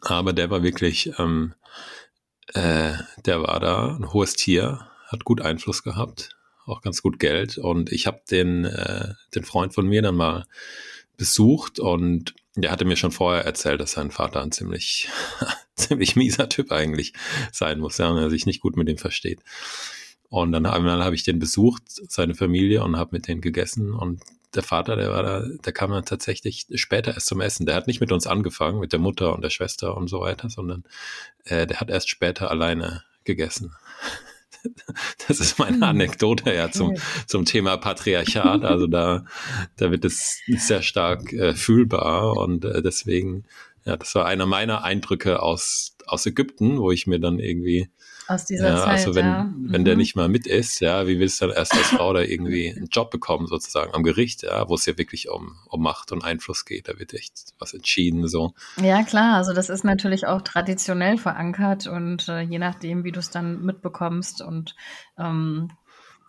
Aber 0.00 0.32
der 0.32 0.50
war 0.50 0.64
wirklich, 0.64 1.12
ähm, 1.20 1.54
äh, 2.48 2.94
der 3.24 3.42
war 3.42 3.60
da 3.60 3.94
ein 3.94 4.12
hohes 4.12 4.34
Tier, 4.34 4.90
hat 5.06 5.24
gut 5.24 5.40
Einfluss 5.40 5.84
gehabt, 5.84 6.36
auch 6.66 6.82
ganz 6.82 7.00
gut 7.00 7.20
Geld. 7.20 7.58
Und 7.58 7.92
ich 7.92 8.08
habe 8.08 8.22
den, 8.28 8.64
äh, 8.64 9.14
den 9.36 9.44
Freund 9.44 9.72
von 9.72 9.86
mir 9.86 10.02
dann 10.02 10.16
mal 10.16 10.46
besucht 11.16 11.78
und 11.78 12.34
der 12.56 12.70
hatte 12.70 12.84
mir 12.84 12.96
schon 12.96 13.12
vorher 13.12 13.44
erzählt, 13.44 13.80
dass 13.80 13.92
sein 13.92 14.10
Vater 14.10 14.42
ein 14.42 14.52
ziemlich, 14.52 15.08
ziemlich 15.76 16.16
mieser 16.16 16.48
Typ 16.48 16.72
eigentlich 16.72 17.12
sein 17.52 17.78
muss, 17.78 17.98
ja, 17.98 18.08
und 18.08 18.18
er 18.18 18.30
sich 18.30 18.46
nicht 18.46 18.60
gut 18.60 18.76
mit 18.76 18.88
ihm 18.88 18.98
versteht. 18.98 19.40
Und 20.28 20.52
dann, 20.52 20.64
dann 20.64 21.04
habe 21.04 21.14
ich 21.14 21.24
den 21.24 21.38
besucht, 21.38 21.82
seine 21.86 22.34
Familie, 22.34 22.84
und 22.84 22.96
habe 22.96 23.10
mit 23.12 23.26
denen 23.26 23.40
gegessen. 23.40 23.92
Und 23.92 24.22
der 24.54 24.62
Vater, 24.62 24.96
der 24.96 25.10
war 25.10 25.22
da, 25.22 25.44
der 25.64 25.72
kam 25.72 25.90
dann 25.90 26.04
tatsächlich 26.04 26.66
später 26.74 27.14
erst 27.14 27.26
zum 27.26 27.40
Essen. 27.40 27.66
Der 27.66 27.74
hat 27.74 27.86
nicht 27.86 28.00
mit 28.00 28.12
uns 28.12 28.26
angefangen, 28.26 28.80
mit 28.80 28.92
der 28.92 29.00
Mutter 29.00 29.34
und 29.34 29.42
der 29.42 29.50
Schwester 29.50 29.96
und 29.96 30.08
so 30.08 30.20
weiter, 30.20 30.48
sondern 30.48 30.84
äh, 31.44 31.66
der 31.66 31.80
hat 31.80 31.90
erst 31.90 32.08
später 32.08 32.50
alleine 32.50 33.02
gegessen. 33.24 33.74
Das 35.28 35.40
ist 35.40 35.58
meine 35.58 35.76
hm. 35.76 35.82
Anekdote 35.82 36.52
ja 36.52 36.70
zum, 36.70 36.96
zum 37.26 37.44
Thema 37.44 37.76
Patriarchat. 37.76 38.64
Also 38.64 38.86
da, 38.86 39.24
da 39.76 39.90
wird 39.90 40.04
es 40.04 40.40
sehr 40.46 40.82
stark 40.82 41.32
äh, 41.32 41.54
fühlbar 41.54 42.36
und 42.36 42.64
äh, 42.64 42.82
deswegen, 42.82 43.44
ja, 43.84 43.96
das 43.96 44.14
war 44.14 44.26
einer 44.26 44.46
meiner 44.46 44.82
Eindrücke 44.84 45.42
aus, 45.42 45.96
aus 46.06 46.26
Ägypten, 46.26 46.78
wo 46.78 46.90
ich 46.90 47.06
mir 47.06 47.20
dann 47.20 47.38
irgendwie 47.38 47.90
aus 48.30 48.44
dieser 48.44 48.68
ja, 48.68 48.76
Zeit. 48.76 48.88
Also 48.88 49.14
wenn, 49.14 49.26
ja. 49.26 49.52
wenn 49.56 49.84
der 49.84 49.94
mhm. 49.94 49.98
nicht 49.98 50.16
mal 50.16 50.28
mit 50.28 50.46
ist, 50.46 50.80
ja, 50.80 51.06
wie 51.06 51.18
willst 51.18 51.40
du 51.40 51.46
dann 51.46 51.56
erst 51.56 51.74
als 51.74 51.88
Frau 51.88 52.12
da 52.12 52.20
irgendwie 52.20 52.70
einen 52.70 52.86
Job 52.86 53.10
bekommen, 53.10 53.46
sozusagen 53.46 53.92
am 53.92 54.02
Gericht, 54.02 54.44
ja, 54.44 54.68
wo 54.68 54.74
es 54.74 54.86
ja 54.86 54.96
wirklich 54.96 55.28
um, 55.28 55.56
um 55.68 55.82
Macht 55.82 56.12
und 56.12 56.24
Einfluss 56.24 56.64
geht. 56.64 56.88
Da 56.88 56.98
wird 56.98 57.12
echt 57.12 57.54
was 57.58 57.74
entschieden 57.74 58.28
so. 58.28 58.54
Ja, 58.80 59.02
klar, 59.02 59.36
also 59.36 59.52
das 59.52 59.68
ist 59.68 59.84
natürlich 59.84 60.26
auch 60.26 60.42
traditionell 60.42 61.18
verankert 61.18 61.86
und 61.86 62.28
äh, 62.28 62.40
je 62.40 62.58
nachdem, 62.58 63.04
wie 63.04 63.12
du 63.12 63.18
es 63.18 63.30
dann 63.30 63.62
mitbekommst 63.64 64.42
und 64.42 64.76
ähm, 65.18 65.70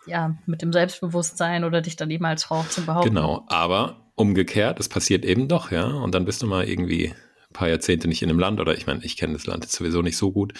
ja, 0.07 0.35
mit 0.47 0.61
dem 0.63 0.73
Selbstbewusstsein 0.73 1.63
oder 1.63 1.81
dich 1.81 1.95
dann 1.95 2.09
eben 2.09 2.25
als 2.25 2.43
Frau 2.43 2.63
zu 2.63 2.85
behaupten. 2.85 3.09
Genau, 3.09 3.45
aber 3.47 4.07
umgekehrt, 4.15 4.79
es 4.79 4.89
passiert 4.89 5.23
eben 5.25 5.47
doch, 5.47 5.71
ja, 5.71 5.85
und 5.85 6.15
dann 6.15 6.25
bist 6.25 6.41
du 6.41 6.47
mal 6.47 6.67
irgendwie 6.67 7.09
ein 7.09 7.53
paar 7.53 7.69
Jahrzehnte 7.69 8.07
nicht 8.07 8.23
in 8.23 8.29
einem 8.29 8.39
Land 8.39 8.59
oder 8.59 8.75
ich 8.75 8.87
meine, 8.87 9.03
ich 9.03 9.17
kenne 9.17 9.33
das 9.33 9.45
Land 9.45 9.63
jetzt 9.63 9.75
sowieso 9.75 10.01
nicht 10.01 10.17
so 10.17 10.31
gut 10.31 10.53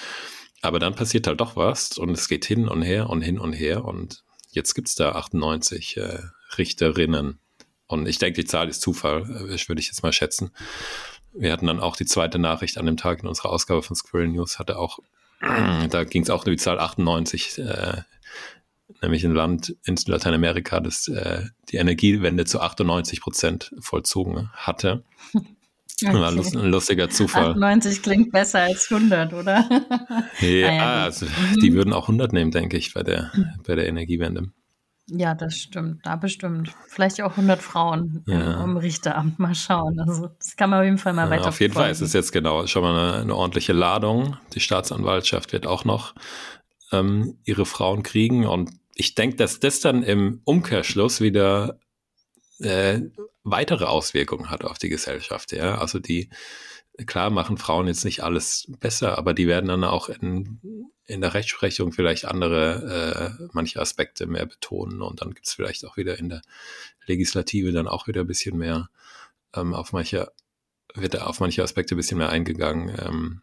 aber 0.62 0.80
dann 0.80 0.96
passiert 0.96 1.28
halt 1.28 1.42
doch 1.42 1.56
was 1.56 1.98
und 1.98 2.12
es 2.12 2.28
geht 2.28 2.46
hin 2.46 2.68
und 2.68 2.82
her 2.82 3.10
und 3.10 3.22
hin 3.22 3.40
und 3.40 3.54
her 3.54 3.86
und 3.86 4.24
jetzt 4.52 4.74
gibt 4.74 4.88
es 4.88 4.96
da 4.96 5.14
98 5.14 5.98
äh, 5.98 6.20
Richterinnen. 6.58 7.40
Und 7.88 8.08
ich 8.08 8.20
denke, 8.20 8.42
die 8.42 8.48
Zahl 8.48 8.70
ist 8.70 8.82
Zufall, 8.82 9.24
äh, 9.24 9.68
würde 9.68 9.82
ich 9.82 9.88
jetzt 9.88 10.04
mal 10.04 10.14
schätzen. 10.14 10.52
Wir 11.34 11.52
hatten 11.52 11.68
dann 11.68 11.80
auch 11.80 11.96
die 11.96 12.06
zweite 12.06 12.40
Nachricht 12.40 12.78
an 12.78 12.86
dem 12.86 12.98
Tag 12.98 13.22
in 13.22 13.28
unserer 13.28 13.50
Ausgabe 13.50 13.82
von 13.82 13.96
Squirrel 13.96 14.28
News, 14.28 14.60
hatte 14.60 14.78
auch, 14.78 15.00
da 15.42 16.04
ging 16.04 16.24
es 16.24 16.30
auch 16.30 16.46
um 16.46 16.52
die 16.52 16.58
Zahl 16.58 16.80
98, 16.80 17.58
äh, 17.58 18.02
nämlich 19.02 19.24
ein 19.24 19.34
Land 19.34 19.76
in 19.86 19.98
Lateinamerika, 20.06 20.80
das 20.80 21.08
äh, 21.08 21.46
die 21.70 21.78
Energiewende 21.78 22.46
zu 22.46 22.60
98 22.60 23.22
Prozent 23.22 23.74
vollzogen 23.80 24.52
hatte. 24.54 25.04
Okay. 26.04 26.14
War 26.14 26.30
ein 26.30 26.72
lustiger 26.72 27.10
Zufall. 27.10 27.52
98 27.52 28.02
klingt 28.02 28.32
besser 28.32 28.62
als 28.62 28.92
100, 28.92 29.34
oder? 29.34 29.70
ja, 30.40 30.68
ah, 30.68 30.76
ja 30.76 31.04
also 31.04 31.26
mhm. 31.26 31.60
die 31.62 31.74
würden 31.74 31.94
auch 31.94 32.04
100 32.04 32.34
nehmen, 32.34 32.52
denke 32.52 32.78
ich, 32.78 32.94
bei 32.94 33.04
der, 33.04 33.32
bei 33.66 33.76
der 33.76 33.88
Energiewende. 33.88 34.52
Ja, 35.14 35.36
das 35.36 35.58
stimmt, 35.58 36.06
da 36.06 36.16
bestimmt. 36.16 36.74
Vielleicht 36.88 37.22
auch 37.22 37.32
100 37.32 37.62
Frauen 37.62 38.24
ja. 38.28 38.64
im 38.64 38.78
Richteramt. 38.78 39.40
Mal 39.40 39.56
schauen. 39.56 40.00
Also, 40.00 40.30
das 40.38 40.56
kann 40.56 40.70
man 40.70 40.80
auf 40.80 40.86
jeden 40.86 40.98
Fall 40.98 41.14
mal 41.14 41.26
ja, 41.26 41.32
weiter 41.32 41.50
Auf 41.50 41.60
jeden 41.60 41.74
Fall 41.74 41.92
ist 41.92 42.02
es 42.02 42.14
jetzt 42.14 42.32
genau 42.32 42.66
schon 42.68 42.84
mal 42.84 42.96
eine, 42.96 43.22
eine 43.22 43.36
ordentliche 43.36 43.74
Ladung. 43.74 44.38
Die 44.54 44.62
Staatsanwaltschaft 44.62 45.52
wird 45.52 45.68
auch 45.68 45.84
noch 45.84 46.14
ähm, 46.94 47.38
ihre 47.44 47.66
Frauen 47.66 48.04
kriegen. 48.04 48.46
Und 48.46 48.72
ich 48.96 49.16
denke, 49.16 49.36
dass 49.36 49.60
das 49.60 49.82
dann 49.82 50.04
im 50.04 50.42
Umkehrschluss 50.46 51.20
wieder 51.20 51.80
äh, 52.62 53.02
weitere 53.44 53.86
Auswirkungen 53.86 54.50
hat 54.50 54.64
auf 54.64 54.78
die 54.78 54.90
Gesellschaft. 54.90 55.52
Ja, 55.52 55.78
also 55.78 56.00
die 56.00 56.30
klar 57.06 57.30
machen 57.30 57.58
Frauen 57.58 57.88
jetzt 57.88 58.06
nicht 58.06 58.24
alles 58.24 58.68
besser, 58.80 59.18
aber 59.18 59.34
die 59.34 59.48
werden 59.48 59.68
dann 59.68 59.84
auch 59.84 60.10
in, 60.10 60.60
in 61.06 61.22
der 61.22 61.34
Rechtsprechung 61.34 61.92
vielleicht 61.92 62.26
andere, 62.26 63.38
äh, 63.40 63.48
manche 63.54 63.80
Aspekte 63.80 64.28
mehr 64.28 64.46
betonen 64.46 65.02
und 65.02 65.22
dann 65.22 65.34
gibt 65.34 65.48
es 65.48 65.54
vielleicht 65.54 65.86
auch 65.86 65.98
wieder 65.98 66.20
in 66.20 66.30
der 66.30 66.42
Legislative 67.06 67.72
dann 67.72 67.88
auch 67.88 68.08
wieder 68.08 68.22
ein 68.22 68.28
bisschen 68.28 68.58
mehr 68.58 68.90
ähm, 69.56 69.74
auf 69.74 69.94
manche, 69.94 70.32
wird 70.94 71.20
auf 71.20 71.40
manche 71.40 71.64
Aspekte 71.64 71.96
ein 71.96 71.98
bisschen 71.98 72.18
mehr 72.18 72.30
eingegangen, 72.30 72.96
ähm, 73.00 73.42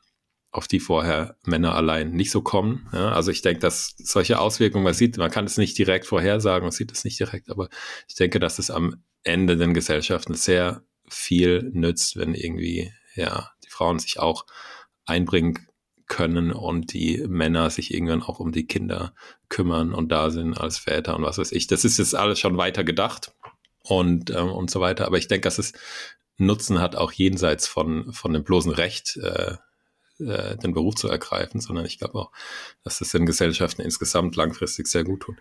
auf 0.51 0.67
die 0.67 0.81
vorher 0.81 1.37
Männer 1.45 1.75
allein 1.75 2.13
nicht 2.13 2.31
so 2.31 2.41
kommen. 2.41 2.89
Ja, 2.93 3.13
also 3.13 3.31
ich 3.31 3.43
denke, 3.43 3.61
dass 3.61 3.95
solche 3.99 4.39
Auswirkungen, 4.39 4.85
man 4.85 4.95
sieht, 4.95 5.19
man 5.19 5.31
kann 5.31 5.45
es 5.45 5.59
nicht 5.59 5.77
direkt 5.77 6.07
vorhersagen, 6.07 6.65
man 6.65 6.73
sieht 6.73 6.91
es 6.91 7.05
nicht 7.05 7.19
direkt, 7.19 7.51
aber 7.51 7.69
ich 8.09 8.15
denke, 8.15 8.41
dass 8.41 8.59
es 8.59 8.71
am 8.71 9.03
Ende 9.23 9.57
den 9.57 9.75
Gesellschaften 9.75 10.35
sehr 10.35 10.83
viel 11.09 11.71
nützt, 11.73 12.17
wenn 12.17 12.35
irgendwie, 12.35 12.93
ja, 13.15 13.51
die 13.65 13.71
Frauen 13.71 13.99
sich 13.99 14.19
auch 14.19 14.47
einbringen 15.07 15.67
können 16.07 16.53
und 16.53 16.93
die 16.93 17.25
Männer 17.29 17.71
sich 17.71 17.93
irgendwann 17.93 18.23
auch 18.23 18.41
um 18.41 18.53
die 18.53 18.67
Kinder 18.67 19.15
kümmern 19.49 19.93
und 19.93 20.11
da 20.11 20.31
sind 20.31 20.59
als 20.59 20.79
Väter 20.79 21.17
und 21.17 21.23
was 21.23 21.39
weiß 21.39 21.53
ich. 21.53 21.67
Das 21.67 21.85
ist 21.85 21.99
jetzt 21.99 22.15
alles 22.15 22.41
schon 22.41 22.57
weiter 22.57 22.83
gedacht 22.83 23.33
und, 23.83 24.31
ähm, 24.31 24.51
und 24.51 24.71
so 24.71 24.81
weiter. 24.81 25.07
Aber 25.07 25.19
ich 25.19 25.29
denke, 25.29 25.45
dass 25.45 25.59
es 25.59 25.73
Nutzen 26.39 26.81
hat 26.81 26.97
auch 26.97 27.13
jenseits 27.13 27.67
von, 27.67 28.13
von 28.13 28.33
dem 28.33 28.45
bloßen 28.45 28.73
Recht, 28.73 29.17
äh, 29.17 29.57
äh, 30.21 30.57
den 30.57 30.73
Beruf 30.73 30.95
zu 30.95 31.09
ergreifen, 31.09 31.61
sondern 31.61 31.85
ich 31.85 31.99
glaube 31.99 32.15
auch, 32.15 32.33
dass 32.85 32.99
das 32.99 33.11
den 33.11 33.27
Gesellschaften 33.27 33.83
insgesamt 33.83 34.37
langfristig 34.37 34.87
sehr 34.87 35.05
gut 35.05 35.21
tut. 35.21 35.37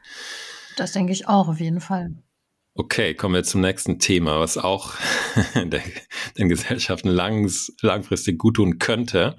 Das 0.76 0.92
denke 0.92 1.14
ich 1.14 1.28
auch, 1.28 1.48
auf 1.48 1.60
jeden 1.60 1.82
Fall. 1.82 2.12
Okay, 2.80 3.16
kommen 3.16 3.34
wir 3.34 3.44
zum 3.44 3.62
nächsten 3.62 3.98
Thema, 3.98 4.40
was 4.40 4.56
auch 4.60 4.94
der, 5.56 5.82
den 6.38 6.48
Gesellschaften 6.48 7.10
langs, 7.10 7.74
langfristig 7.82 8.38
gut 8.38 8.58
tun 8.58 8.78
könnte. 8.78 9.36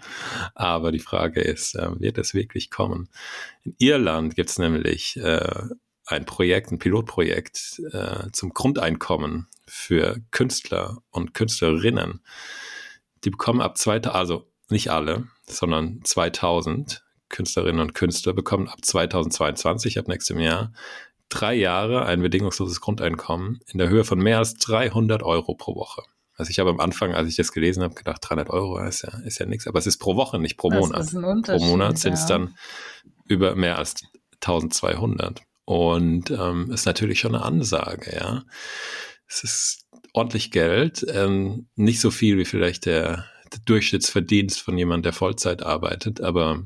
Aber 0.57 0.90
die 0.90 0.99
Frage 0.99 1.40
ist, 1.40 1.76
äh, 1.76 1.88
wird 2.00 2.18
es 2.18 2.35
wirklich 2.35 2.68
kommen? 2.68 3.09
In 3.62 3.76
Irland 3.78 4.35
gibt 4.35 4.50
es 4.50 4.59
nämlich 4.59 5.18
äh, 5.18 5.68
ein 6.07 6.25
Projekt, 6.25 6.73
ein 6.73 6.80
Pilotprojekt 6.80 7.80
äh, 7.92 8.28
zum 8.33 8.52
Grundeinkommen 8.54 9.47
für 9.68 10.16
Künstler 10.33 10.99
und 11.11 11.33
Künstlerinnen. 11.33 12.25
Die 13.23 13.30
bekommen 13.30 13.61
ab 13.61 13.78
2000, 13.78 14.16
also 14.16 14.50
nicht 14.68 14.90
alle, 14.90 15.28
sondern 15.47 16.00
2000 16.02 17.04
Künstlerinnen 17.28 17.80
und 17.80 17.95
Künstler 17.95 18.33
bekommen 18.33 18.68
ab 18.68 18.78
2022, 18.83 19.99
ab 19.99 20.09
nächstem 20.09 20.40
Jahr, 20.40 20.73
drei 21.28 21.54
Jahre 21.54 22.06
ein 22.06 22.23
bedingungsloses 22.23 22.80
Grundeinkommen 22.80 23.61
in 23.66 23.78
der 23.78 23.88
Höhe 23.88 24.04
von 24.04 24.18
mehr 24.18 24.38
als 24.38 24.54
300 24.54 25.23
Euro 25.23 25.54
pro 25.54 25.76
Woche. 25.76 26.02
Also 26.35 26.50
ich 26.50 26.61
habe 26.61 26.70
am 26.70 26.80
Anfang, 26.80 27.14
als 27.14 27.28
ich 27.28 27.37
das 27.37 27.52
gelesen 27.52 27.82
habe, 27.82 27.94
gedacht, 27.94 28.20
300 28.23 28.50
Euro 28.50 28.78
ist 28.78 29.02
ja, 29.02 29.18
ist 29.20 29.38
ja 29.38 29.47
nichts, 29.47 29.66
aber 29.66 29.78
es 29.78 29.87
ist 29.87 29.99
pro 29.99 30.14
Woche, 30.14 30.38
nicht 30.38 30.56
pro 30.56 30.70
Monat. 30.70 31.11
Pro 31.11 31.58
Monat 31.58 31.99
sind 31.99 32.14
es 32.14 32.23
ja. 32.23 32.38
dann 32.38 32.56
über 33.26 33.56
mehr 33.56 33.76
als 33.76 33.97
1200. 34.40 35.42
Und 35.64 36.30
ähm, 36.30 36.70
ist 36.70 36.87
natürlich 36.87 37.20
schon 37.20 37.35
eine 37.35 37.44
Ansage, 37.44 38.16
ja. 38.16 38.44
Es 39.26 39.44
ist 39.44 39.87
ordentlich 40.14 40.50
Geld, 40.50 41.04
ähm, 41.12 41.68
nicht 41.75 42.00
so 42.00 42.11
viel 42.11 42.38
wie 42.38 42.44
vielleicht 42.44 42.87
der, 42.87 43.26
der 43.52 43.61
Durchschnittsverdienst 43.66 44.61
von 44.61 44.78
jemand, 44.78 45.04
der 45.04 45.12
Vollzeit 45.12 45.62
arbeitet, 45.62 46.20
aber 46.20 46.62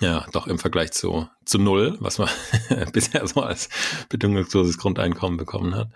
ja, 0.00 0.26
doch 0.32 0.46
im 0.46 0.58
Vergleich 0.58 0.92
zu, 0.92 1.28
zu 1.44 1.58
null, 1.58 1.96
was 2.00 2.18
man 2.18 2.28
bisher 2.92 3.26
so 3.26 3.42
als 3.42 3.68
bedingungsloses 4.08 4.78
Grundeinkommen 4.78 5.36
bekommen 5.36 5.74
hat. 5.74 5.90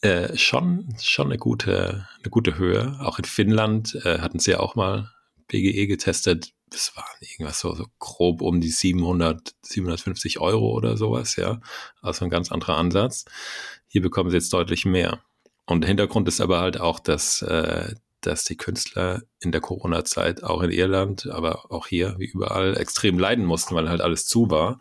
Äh, 0.00 0.36
schon, 0.36 0.96
schon 1.00 1.26
eine 1.28 1.38
gute, 1.38 2.08
eine 2.18 2.30
gute 2.30 2.58
Höhe. 2.58 2.98
Auch 3.00 3.18
in 3.18 3.24
Finnland 3.24 3.94
äh, 4.04 4.18
hatten 4.18 4.38
sie 4.38 4.52
ja 4.52 4.60
auch 4.60 4.74
mal 4.74 5.10
BGE 5.48 5.86
getestet. 5.86 6.52
Das 6.70 6.96
waren 6.96 7.04
irgendwas 7.20 7.60
so, 7.60 7.74
so 7.74 7.86
grob 7.98 8.40
um 8.40 8.60
die 8.60 8.70
700, 8.70 9.54
750 9.62 10.40
Euro 10.40 10.72
oder 10.72 10.96
sowas, 10.96 11.36
ja. 11.36 11.60
Also 12.00 12.24
ein 12.24 12.30
ganz 12.30 12.50
anderer 12.50 12.78
Ansatz. 12.78 13.26
Hier 13.86 14.02
bekommen 14.02 14.30
sie 14.30 14.36
jetzt 14.36 14.52
deutlich 14.52 14.86
mehr. 14.86 15.20
Und 15.66 15.82
der 15.82 15.88
Hintergrund 15.88 16.26
ist 16.28 16.40
aber 16.40 16.60
halt 16.60 16.80
auch, 16.80 16.98
dass 16.98 17.42
äh, 17.42 17.94
dass 18.26 18.44
die 18.44 18.56
Künstler 18.56 19.22
in 19.40 19.52
der 19.52 19.60
Corona-Zeit 19.60 20.42
auch 20.42 20.62
in 20.62 20.70
Irland, 20.70 21.26
aber 21.26 21.70
auch 21.70 21.86
hier, 21.86 22.16
wie 22.18 22.26
überall, 22.26 22.76
extrem 22.76 23.18
leiden 23.18 23.44
mussten, 23.44 23.74
weil 23.74 23.88
halt 23.88 24.00
alles 24.00 24.26
zu 24.26 24.50
war. 24.50 24.80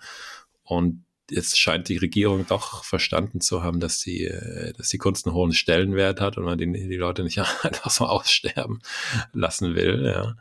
Und 0.63 1.05
jetzt 1.29 1.59
scheint 1.59 1.89
die 1.89 1.97
Regierung 1.97 2.45
doch 2.47 2.83
verstanden 2.83 3.41
zu 3.41 3.63
haben, 3.63 3.79
dass 3.79 3.99
die, 3.99 4.25
äh, 4.25 4.73
dass 4.73 4.89
die 4.89 4.97
Kunst 4.97 5.25
einen 5.25 5.35
hohen 5.35 5.53
Stellenwert 5.53 6.21
hat 6.21 6.37
und 6.37 6.43
man 6.43 6.57
die, 6.57 6.71
die 6.71 6.95
Leute 6.95 7.23
nicht 7.23 7.39
einfach 7.63 7.89
so 7.89 8.05
aussterben 8.05 8.81
lassen 9.33 9.75
will, 9.75 10.05
ja, 10.05 10.35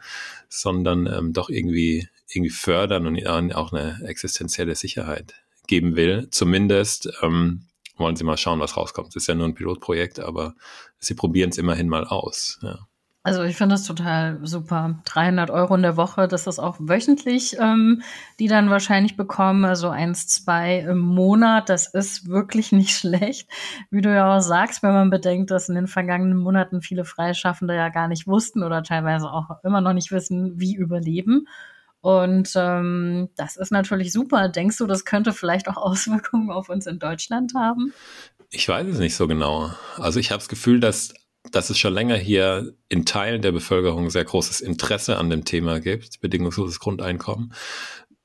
sondern 0.48 1.06
ähm, 1.06 1.32
doch 1.32 1.48
irgendwie, 1.48 2.08
irgendwie 2.28 2.50
fördern 2.50 3.06
und 3.06 3.16
ihnen 3.16 3.52
auch 3.52 3.72
eine 3.72 4.00
existenzielle 4.04 4.74
Sicherheit 4.74 5.34
geben 5.66 5.96
will. 5.96 6.28
Zumindest 6.30 7.10
ähm, 7.22 7.66
wollen 7.96 8.16
sie 8.16 8.24
mal 8.24 8.36
schauen, 8.36 8.60
was 8.60 8.76
rauskommt. 8.76 9.10
Es 9.10 9.16
ist 9.16 9.28
ja 9.28 9.34
nur 9.34 9.46
ein 9.46 9.54
Pilotprojekt, 9.54 10.18
aber 10.20 10.54
sie 10.98 11.14
probieren 11.14 11.50
es 11.50 11.58
immerhin 11.58 11.88
mal 11.88 12.04
aus. 12.04 12.58
Ja. 12.62 12.88
Also 13.22 13.42
ich 13.42 13.56
finde 13.56 13.74
das 13.74 13.84
total 13.84 14.38
super. 14.44 14.98
300 15.04 15.50
Euro 15.50 15.74
in 15.74 15.82
der 15.82 15.98
Woche, 15.98 16.26
das 16.26 16.46
ist 16.46 16.58
auch 16.58 16.76
wöchentlich, 16.80 17.54
ähm, 17.58 18.00
die 18.38 18.48
dann 18.48 18.70
wahrscheinlich 18.70 19.14
bekommen. 19.14 19.66
Also 19.66 19.90
eins, 19.90 20.26
zwei 20.26 20.78
im 20.78 20.98
Monat, 20.98 21.68
das 21.68 21.92
ist 21.92 22.28
wirklich 22.28 22.72
nicht 22.72 22.96
schlecht. 22.96 23.46
Wie 23.90 24.00
du 24.00 24.14
ja 24.14 24.36
auch 24.36 24.40
sagst, 24.40 24.82
wenn 24.82 24.92
man 24.92 25.10
bedenkt, 25.10 25.50
dass 25.50 25.68
in 25.68 25.74
den 25.74 25.86
vergangenen 25.86 26.38
Monaten 26.38 26.80
viele 26.80 27.04
Freischaffende 27.04 27.74
ja 27.74 27.90
gar 27.90 28.08
nicht 28.08 28.26
wussten 28.26 28.62
oder 28.62 28.82
teilweise 28.82 29.30
auch 29.30 29.62
immer 29.64 29.82
noch 29.82 29.92
nicht 29.92 30.10
wissen, 30.12 30.58
wie 30.58 30.74
überleben. 30.74 31.46
Und 32.00 32.52
ähm, 32.56 33.28
das 33.36 33.56
ist 33.56 33.70
natürlich 33.70 34.12
super. 34.12 34.48
Denkst 34.48 34.78
du, 34.78 34.86
das 34.86 35.04
könnte 35.04 35.34
vielleicht 35.34 35.68
auch 35.68 35.76
Auswirkungen 35.76 36.50
auf 36.50 36.70
uns 36.70 36.86
in 36.86 36.98
Deutschland 36.98 37.52
haben? 37.54 37.92
Ich 38.50 38.66
weiß 38.66 38.88
es 38.88 38.98
nicht 38.98 39.14
so 39.14 39.28
genau. 39.28 39.70
Also 39.98 40.18
ich 40.18 40.30
habe 40.30 40.38
das 40.38 40.48
Gefühl, 40.48 40.80
dass 40.80 41.12
dass 41.50 41.70
es 41.70 41.78
schon 41.78 41.94
länger 41.94 42.16
hier 42.16 42.74
in 42.88 43.06
Teilen 43.06 43.42
der 43.42 43.52
Bevölkerung 43.52 44.10
sehr 44.10 44.24
großes 44.24 44.60
Interesse 44.60 45.16
an 45.16 45.30
dem 45.30 45.44
Thema 45.44 45.80
gibt, 45.80 46.20
bedingungsloses 46.20 46.80
Grundeinkommen. 46.80 47.54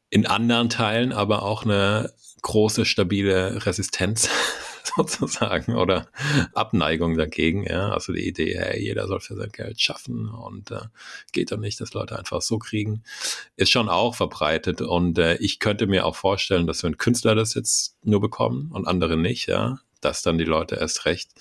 In 0.09 0.25
anderen 0.25 0.69
Teilen 0.69 1.13
aber 1.13 1.43
auch 1.43 1.63
eine 1.63 2.13
große, 2.41 2.85
stabile 2.85 3.65
Resistenz 3.65 4.29
sozusagen 4.95 5.75
oder 5.75 6.07
Abneigung 6.53 7.17
dagegen. 7.17 7.63
Ja? 7.63 7.89
Also 7.89 8.13
die 8.13 8.27
Idee, 8.27 8.55
hey, 8.57 8.81
jeder 8.81 9.07
soll 9.07 9.19
für 9.19 9.35
sein 9.35 9.49
Geld 9.51 9.81
schaffen 9.81 10.29
und 10.29 10.71
äh, 10.71 10.81
geht 11.31 11.51
doch 11.51 11.57
nicht, 11.57 11.81
dass 11.81 11.93
Leute 11.93 12.19
einfach 12.19 12.41
so 12.41 12.59
kriegen, 12.59 13.03
ist 13.55 13.71
schon 13.71 13.89
auch 13.89 14.13
verbreitet. 14.13 14.81
Und 14.81 15.17
äh, 15.17 15.35
ich 15.37 15.59
könnte 15.59 15.87
mir 15.87 16.05
auch 16.05 16.15
vorstellen, 16.15 16.67
dass 16.67 16.83
wenn 16.83 16.97
Künstler 16.97 17.33
das 17.33 17.55
jetzt 17.55 17.97
nur 18.03 18.21
bekommen 18.21 18.71
und 18.71 18.87
andere 18.87 19.17
nicht, 19.17 19.47
ja, 19.47 19.79
dass 20.01 20.21
dann 20.21 20.37
die 20.37 20.43
Leute 20.43 20.75
erst 20.75 21.05
recht 21.05 21.31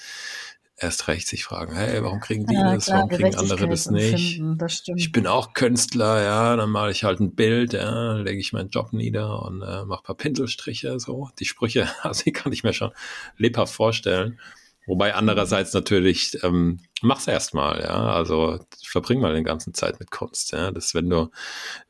erst 0.76 1.08
recht 1.08 1.28
sich 1.28 1.44
fragen, 1.44 1.74
hey, 1.74 2.02
warum 2.02 2.20
kriegen 2.20 2.46
die 2.46 2.54
ja, 2.54 2.74
das, 2.74 2.86
klar, 2.86 2.98
warum 2.98 3.10
kriegen 3.10 3.36
andere 3.36 3.68
das 3.68 3.90
nicht? 3.90 4.42
Das 4.58 4.82
ich 4.96 5.12
bin 5.12 5.26
auch 5.26 5.54
Künstler, 5.54 6.22
ja, 6.22 6.56
dann 6.56 6.70
male 6.70 6.90
ich 6.90 7.04
halt 7.04 7.20
ein 7.20 7.34
Bild, 7.34 7.72
ja, 7.72 8.14
lege 8.14 8.40
ich 8.40 8.52
meinen 8.52 8.70
Job 8.70 8.92
nieder 8.92 9.42
und 9.42 9.62
äh, 9.62 9.84
mache 9.84 10.02
paar 10.02 10.16
Pinselstriche, 10.16 10.98
so. 10.98 11.30
Die 11.38 11.44
Sprüche, 11.44 11.88
also 12.02 12.24
die 12.24 12.32
kann 12.32 12.52
ich 12.52 12.64
mir 12.64 12.72
schon 12.72 12.92
lebhaft 13.36 13.74
vorstellen. 13.74 14.38
Wobei 14.86 15.14
andererseits 15.14 15.72
natürlich, 15.72 16.42
ähm, 16.42 16.80
mach's 17.00 17.26
erstmal, 17.26 17.80
ja, 17.80 18.12
also 18.12 18.58
verbring 18.82 19.18
mal 19.18 19.32
den 19.32 19.44
ganzen 19.44 19.72
Zeit 19.72 19.98
mit 19.98 20.10
Kunst, 20.10 20.52
ja, 20.52 20.72
das 20.72 20.94
wenn 20.94 21.08
du, 21.08 21.30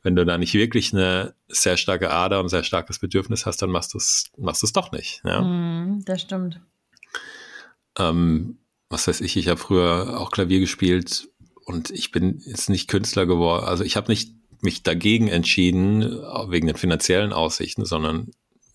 wenn 0.01 0.15
du 0.15 0.25
da 0.25 0.37
nicht 0.37 0.53
wirklich 0.53 0.93
eine 0.93 1.33
sehr 1.49 1.75
starke 1.75 2.11
Ader 2.11 2.39
und 2.39 2.47
sehr 2.47 2.63
starkes 2.63 2.99
Bedürfnis 2.99 3.45
hast, 3.45 3.61
dann 3.61 3.69
machst 3.69 3.93
du 3.93 3.97
es, 3.97 4.31
machst 4.37 4.61
du 4.61 4.67
es 4.67 4.73
doch 4.73 4.93
nicht, 4.93 5.21
ja. 5.25 5.41
Mm, 5.41 6.03
das 6.05 6.21
stimmt. 6.21 6.61
Ähm, 7.97 8.59
was 8.89 9.07
weiß 9.07 9.21
ich, 9.21 9.37
ich 9.37 9.47
habe 9.47 9.59
früher 9.59 10.19
auch 10.19 10.31
Klavier 10.31 10.59
gespielt 10.59 11.29
und 11.65 11.91
ich 11.91 12.11
bin 12.11 12.41
jetzt 12.45 12.69
nicht 12.69 12.87
Künstler 12.87 13.25
geworden. 13.25 13.65
Also 13.65 13.83
ich 13.83 13.97
habe 13.97 14.11
nicht 14.11 14.33
mich 14.61 14.83
dagegen 14.83 15.27
entschieden, 15.27 16.01
wegen 16.49 16.67
den 16.67 16.75
finanziellen 16.75 17.33
Aussichten, 17.33 17.85
sondern 17.85 18.31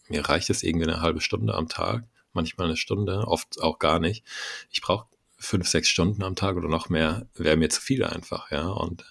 mir 0.09 0.29
reicht 0.29 0.51
es 0.51 0.63
irgendwie 0.63 0.87
eine 0.87 1.01
halbe 1.01 1.21
Stunde 1.21 1.55
am 1.55 1.69
Tag, 1.69 2.05
manchmal 2.33 2.69
eine 2.69 2.77
Stunde, 2.77 3.27
oft 3.27 3.61
auch 3.61 3.79
gar 3.79 3.99
nicht. 3.99 4.25
Ich 4.71 4.83
brauche 4.83 5.07
fünf, 5.39 5.69
sechs 5.69 5.89
Stunden 5.89 6.23
am 6.23 6.37
Tag 6.37 6.57
oder 6.57 6.69
noch 6.69 6.89
mehr, 6.89 7.27
wäre 7.35 7.57
mir 7.57 7.71
zu 7.71 7.81
viel 7.81 8.05
einfach, 8.05 8.51
ja. 8.51 8.69
Und 8.69 9.05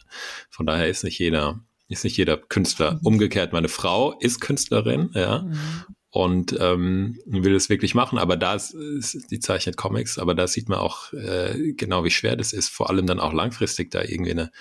von 0.50 0.66
daher 0.66 0.88
ist 0.88 1.04
nicht 1.04 1.18
jeder, 1.18 1.60
ist 1.88 2.04
nicht 2.04 2.18
jeder 2.18 2.38
Künstler. 2.38 2.96
Mhm. 2.96 3.00
Umgekehrt, 3.04 3.52
meine 3.52 3.70
Frau 3.70 4.18
ist 4.20 4.40
Künstlerin, 4.42 5.12
ja. 5.14 5.44
Mhm 5.44 5.86
und 6.12 6.58
ähm, 6.60 7.20
will 7.26 7.56
es 7.56 7.70
wirklich 7.70 7.94
machen. 7.94 8.18
Aber 8.18 8.36
da 8.36 8.56
ist, 8.56 8.76
die 9.30 9.40
zeichnet 9.40 9.78
Comics, 9.78 10.18
aber 10.18 10.34
da 10.34 10.48
sieht 10.48 10.70
man 10.70 10.80
auch 10.80 11.14
äh, 11.14 11.74
genau, 11.74 12.04
wie 12.04 12.12
schwer 12.12 12.36
das 12.36 12.54
ist, 12.54 12.70
vor 12.70 12.90
allem 12.90 13.06
dann 13.06 13.20
auch 13.20 13.34
langfristig 13.34 13.92
da 13.92 14.02
irgendwie 14.02 14.32
eine 14.32 14.52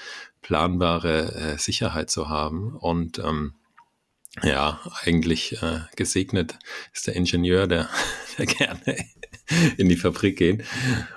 planbare 0.43 1.35
äh, 1.35 1.59
Sicherheit 1.59 2.11
zu 2.11 2.29
haben. 2.29 2.77
Und 2.77 3.19
ähm, 3.19 3.55
ja, 4.43 4.81
eigentlich 5.03 5.63
äh, 5.63 5.81
gesegnet 5.97 6.59
ist 6.93 7.07
der 7.07 7.17
Ingenieur, 7.17 7.67
der, 7.67 7.89
der 8.39 8.47
gerne 8.47 8.99
in 9.77 9.89
die 9.89 9.97
Fabrik 9.97 10.37
geht 10.37 10.65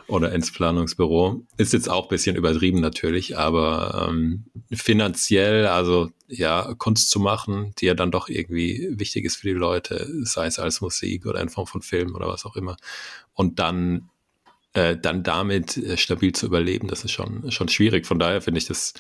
oder 0.08 0.32
ins 0.32 0.52
Planungsbüro. 0.52 1.46
Ist 1.58 1.74
jetzt 1.74 1.90
auch 1.90 2.08
bisschen 2.08 2.36
übertrieben 2.36 2.80
natürlich, 2.80 3.38
aber 3.38 4.08
ähm, 4.10 4.46
finanziell, 4.72 5.68
also 5.68 6.10
ja, 6.28 6.74
Kunst 6.78 7.10
zu 7.10 7.20
machen, 7.20 7.74
die 7.80 7.88
ja 7.88 7.94
dann 7.94 8.12
doch 8.12 8.30
irgendwie 8.30 8.88
wichtig 8.92 9.26
ist 9.26 9.38
für 9.38 9.48
die 9.48 9.54
Leute, 9.54 10.08
sei 10.24 10.48
es 10.48 10.60
als 10.60 10.82
Musik 10.82 11.26
oder 11.26 11.42
in 11.42 11.50
Form 11.50 11.68
von 11.68 11.82
Film 11.82 12.16
oder 12.16 12.28
was 12.28 12.46
auch 12.46 12.56
immer. 12.56 12.78
Und 13.34 13.60
dann 13.60 14.10
äh, 14.74 14.98
dann 14.98 15.24
damit 15.24 15.78
äh, 15.78 15.98
stabil 15.98 16.32
zu 16.32 16.46
überleben, 16.46 16.88
das 16.88 17.04
ist 17.04 17.12
schon, 17.12 17.52
schon 17.52 17.68
schwierig. 17.68 18.06
Von 18.06 18.20
daher 18.20 18.42
finde 18.42 18.60
ich 18.60 18.66
das 18.66 18.94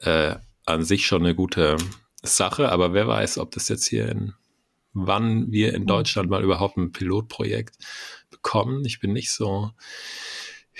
äh, 0.00 0.36
an 0.64 0.84
sich 0.84 1.06
schon 1.06 1.22
eine 1.22 1.34
gute 1.34 1.76
Sache, 2.22 2.70
aber 2.70 2.94
wer 2.94 3.08
weiß, 3.08 3.38
ob 3.38 3.50
das 3.50 3.68
jetzt 3.68 3.86
hier 3.86 4.08
in, 4.08 4.32
wann 4.94 5.50
wir 5.50 5.74
in 5.74 5.86
Deutschland 5.86 6.30
mal 6.30 6.42
überhaupt 6.42 6.78
ein 6.78 6.92
Pilotprojekt 6.92 7.76
bekommen. 8.42 8.84
Ich 8.84 9.00
bin 9.00 9.12
nicht 9.12 9.30
so, 9.30 9.70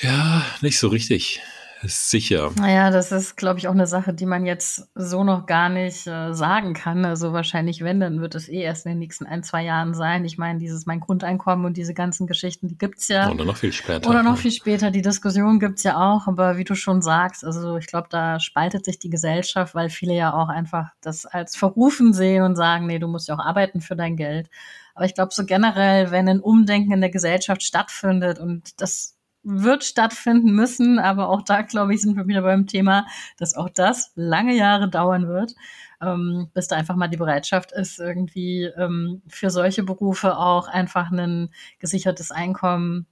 ja, 0.00 0.42
nicht 0.60 0.78
so 0.78 0.88
richtig 0.88 1.40
sicher. 1.84 2.52
Naja, 2.56 2.90
das 2.90 3.10
ist, 3.10 3.36
glaube 3.36 3.58
ich, 3.58 3.66
auch 3.66 3.72
eine 3.72 3.86
Sache, 3.86 4.14
die 4.14 4.26
man 4.26 4.46
jetzt 4.46 4.88
so 4.94 5.24
noch 5.24 5.46
gar 5.46 5.68
nicht 5.68 6.06
äh, 6.06 6.32
sagen 6.32 6.74
kann. 6.74 7.04
Also 7.04 7.32
wahrscheinlich, 7.32 7.82
wenn, 7.82 7.98
dann 7.98 8.20
wird 8.20 8.34
es 8.34 8.48
eh 8.48 8.60
erst 8.62 8.86
in 8.86 8.92
den 8.92 8.98
nächsten 9.00 9.26
ein, 9.26 9.42
zwei 9.42 9.64
Jahren 9.64 9.94
sein. 9.94 10.24
Ich 10.24 10.38
meine, 10.38 10.58
dieses 10.58 10.86
mein 10.86 11.00
Grundeinkommen 11.00 11.66
und 11.66 11.76
diese 11.76 11.94
ganzen 11.94 12.26
Geschichten, 12.26 12.68
die 12.68 12.78
gibt's 12.78 13.08
ja. 13.08 13.30
Oder 13.30 13.44
noch 13.44 13.56
viel 13.56 13.72
später. 13.72 14.08
Oder 14.08 14.22
noch 14.22 14.36
viel 14.36 14.52
später. 14.52 14.90
Die 14.90 15.02
Diskussion 15.02 15.58
gibt's 15.58 15.82
ja 15.82 15.96
auch. 15.96 16.28
Aber 16.28 16.56
wie 16.56 16.64
du 16.64 16.74
schon 16.74 17.02
sagst, 17.02 17.44
also 17.44 17.76
ich 17.76 17.86
glaube, 17.86 18.08
da 18.10 18.38
spaltet 18.38 18.84
sich 18.84 18.98
die 18.98 19.10
Gesellschaft, 19.10 19.74
weil 19.74 19.90
viele 19.90 20.14
ja 20.14 20.34
auch 20.34 20.48
einfach 20.48 20.90
das 21.00 21.26
als 21.26 21.56
verrufen 21.56 22.12
sehen 22.12 22.44
und 22.44 22.54
sagen, 22.54 22.86
nee, 22.86 22.98
du 22.98 23.08
musst 23.08 23.28
ja 23.28 23.34
auch 23.34 23.44
arbeiten 23.44 23.80
für 23.80 23.96
dein 23.96 24.16
Geld. 24.16 24.48
Aber 24.94 25.04
ich 25.04 25.14
glaube, 25.14 25.32
so 25.32 25.44
generell, 25.44 26.10
wenn 26.10 26.28
ein 26.28 26.40
Umdenken 26.40 26.92
in 26.92 27.00
der 27.00 27.10
Gesellschaft 27.10 27.62
stattfindet 27.62 28.38
und 28.38 28.80
das 28.80 29.16
wird 29.44 29.84
stattfinden 29.84 30.52
müssen, 30.52 30.98
aber 30.98 31.28
auch 31.28 31.42
da, 31.42 31.62
glaube 31.62 31.94
ich, 31.94 32.02
sind 32.02 32.16
wir 32.16 32.26
wieder 32.28 32.42
beim 32.42 32.66
Thema, 32.66 33.06
dass 33.38 33.54
auch 33.54 33.68
das 33.68 34.12
lange 34.14 34.54
Jahre 34.54 34.88
dauern 34.88 35.26
wird, 35.26 35.54
ähm, 36.00 36.50
bis 36.54 36.68
da 36.68 36.76
einfach 36.76 36.94
mal 36.94 37.08
die 37.08 37.16
Bereitschaft 37.16 37.72
ist, 37.72 37.98
irgendwie 37.98 38.64
ähm, 38.76 39.22
für 39.26 39.50
solche 39.50 39.82
Berufe 39.82 40.36
auch 40.36 40.68
einfach 40.68 41.10
ein 41.10 41.50
gesichertes 41.80 42.30
Einkommen 42.30 43.06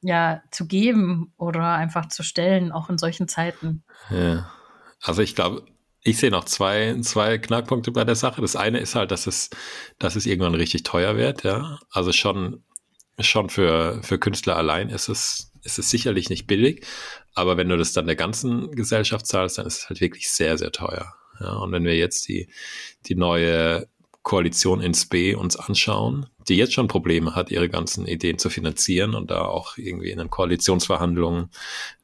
ja 0.00 0.42
zu 0.50 0.66
geben 0.66 1.32
oder 1.36 1.74
einfach 1.74 2.06
zu 2.06 2.22
stellen, 2.22 2.72
auch 2.72 2.88
in 2.90 2.98
solchen 2.98 3.28
Zeiten. 3.28 3.84
Ja. 4.10 4.50
Also 5.02 5.22
ich 5.22 5.34
glaube, 5.34 5.64
ich 6.02 6.18
sehe 6.18 6.30
noch 6.30 6.44
zwei, 6.44 6.96
zwei 7.02 7.38
Knackpunkte 7.38 7.92
bei 7.92 8.04
der 8.04 8.14
Sache. 8.14 8.40
Das 8.40 8.56
eine 8.56 8.78
ist 8.78 8.94
halt, 8.94 9.10
dass 9.10 9.26
es, 9.26 9.50
dass 9.98 10.16
es 10.16 10.26
irgendwann 10.26 10.54
richtig 10.54 10.84
teuer 10.84 11.16
wird, 11.16 11.44
ja. 11.44 11.78
Also 11.90 12.12
schon, 12.12 12.62
schon 13.18 13.50
für, 13.50 14.00
für 14.02 14.18
Künstler 14.18 14.56
allein 14.56 14.90
ist 14.90 15.08
es, 15.08 15.52
ist 15.62 15.78
es 15.78 15.90
sicherlich 15.90 16.30
nicht 16.30 16.46
billig. 16.46 16.86
Aber 17.34 17.56
wenn 17.56 17.68
du 17.68 17.76
das 17.76 17.92
dann 17.92 18.06
der 18.06 18.16
ganzen 18.16 18.72
Gesellschaft 18.72 19.26
zahlst, 19.26 19.58
dann 19.58 19.66
ist 19.66 19.78
es 19.78 19.88
halt 19.88 20.00
wirklich 20.00 20.30
sehr, 20.30 20.56
sehr 20.58 20.72
teuer. 20.72 21.14
Ja, 21.40 21.52
und 21.54 21.72
wenn 21.72 21.84
wir 21.84 21.96
jetzt 21.96 22.28
die, 22.28 22.48
die 23.06 23.14
neue 23.14 23.88
Koalition 24.28 24.82
ins 24.82 25.06
B 25.06 25.34
uns 25.34 25.56
anschauen, 25.56 26.26
die 26.48 26.56
jetzt 26.56 26.74
schon 26.74 26.86
Probleme 26.86 27.34
hat, 27.34 27.50
ihre 27.50 27.70
ganzen 27.70 28.06
Ideen 28.06 28.38
zu 28.38 28.50
finanzieren 28.50 29.14
und 29.14 29.30
da 29.30 29.40
auch 29.46 29.78
irgendwie 29.78 30.10
in 30.10 30.18
den 30.18 30.28
Koalitionsverhandlungen 30.28 31.50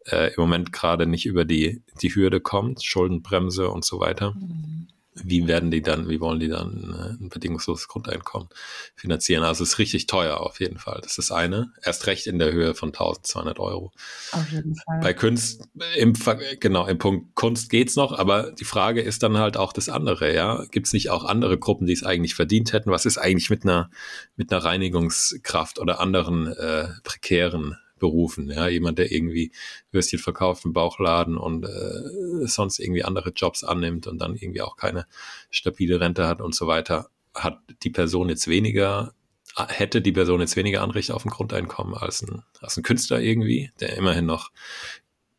äh, 0.06 0.28
im 0.34 0.40
Moment 0.40 0.72
gerade 0.72 1.06
nicht 1.06 1.26
über 1.26 1.44
die, 1.44 1.82
die 2.00 2.14
Hürde 2.14 2.40
kommt, 2.40 2.82
Schuldenbremse 2.82 3.68
und 3.68 3.84
so 3.84 4.00
weiter. 4.00 4.32
Mhm 4.32 4.88
wie 5.14 5.47
werden 5.47 5.71
die 5.71 5.80
dann, 5.80 6.09
wie 6.09 6.21
wollen 6.21 6.40
die 6.40 6.49
dann 6.49 6.94
äh, 7.21 7.23
ein 7.23 7.28
bedingungsloses 7.28 7.87
Grundeinkommen 7.87 8.49
finanzieren? 8.97 9.44
Also 9.44 9.62
es 9.62 9.71
ist 9.71 9.78
richtig 9.78 10.06
teuer 10.06 10.40
auf 10.40 10.61
jeden 10.61 10.78
Fall. 10.78 11.00
Das 11.02 11.18
ist 11.18 11.30
eine. 11.30 11.73
Erst 11.83 12.06
recht 12.06 12.26
in 12.26 12.38
der 12.38 12.52
Höhe 12.52 12.75
von 12.75 12.88
1200 12.88 13.59
Euro. 13.61 13.92
Auf 14.33 14.50
jeden 14.50 14.75
Fall. 14.75 15.00
Bei 15.00 15.14
Kunst, 15.14 15.68
im, 15.97 16.14
genau, 16.59 16.87
im 16.87 16.99
Punkt 16.99 17.35
Kunst 17.35 17.71
geht's 17.71 17.94
noch, 17.94 18.18
aber 18.18 18.50
die 18.52 18.64
Frage 18.64 19.02
ist 19.02 19.23
dann 19.23 19.38
halt 19.38 19.56
auch 19.56 19.73
das 19.73 19.88
andere, 19.88 20.35
ja. 20.35 20.64
Gibt 20.71 20.88
es 20.88 20.92
nicht 20.92 21.11
auch 21.11 21.25
andere 21.25 21.59
Gruppen, 21.59 21.87
die 21.87 21.92
es 21.92 22.02
eigentlich 22.02 22.35
verdient 22.35 22.73
hätten? 22.73 22.90
Was 22.90 23.06
ist 23.06 23.18
eigentlich 23.18 23.50
mit 23.50 23.62
einer, 23.64 23.90
mit 24.37 24.52
einer 24.52 24.64
Reinigungskraft 24.64 25.78
oder 25.78 26.00
anderen 26.00 26.49
äh, 26.49 26.88
prekären 27.04 27.76
Berufen. 28.04 28.50
Ja, 28.50 28.68
jemand, 28.68 28.99
der 28.99 29.11
irgendwie 29.11 29.50
Würstchen 29.90 30.18
verkauft 30.18 30.66
im 30.66 30.75
Bauchladen 30.75 31.38
und 31.38 31.64
äh, 31.64 32.46
sonst 32.46 32.78
irgendwie 32.78 33.02
andere 33.02 33.30
Jobs 33.30 33.64
annimmt 33.64 34.06
und 34.06 34.18
dann 34.18 34.37
irgendwie 34.37 34.61
auch 34.61 34.76
keine 34.76 35.06
stabile 35.50 36.00
Rente 36.00 36.26
hat 36.26 36.42
und 36.42 36.54
so 36.54 36.66
weiter, 36.66 37.08
hat 37.34 37.61
die 37.82 37.88
Person 37.88 38.28
jetzt 38.28 38.46
weniger, 38.46 39.14
hätte 39.56 40.02
die 40.02 40.12
Person 40.12 40.40
jetzt 40.40 40.56
weniger 40.56 40.82
Anrecht 40.82 41.12
auf 41.12 41.25
ein 41.25 41.30
Grundeinkommen 41.30 41.94
als 41.94 42.20
ein, 42.23 42.42
als 42.61 42.76
ein 42.76 42.82
Künstler 42.82 43.20
irgendwie, 43.20 43.70
der 43.80 43.96
immerhin 43.96 44.26
noch 44.26 44.50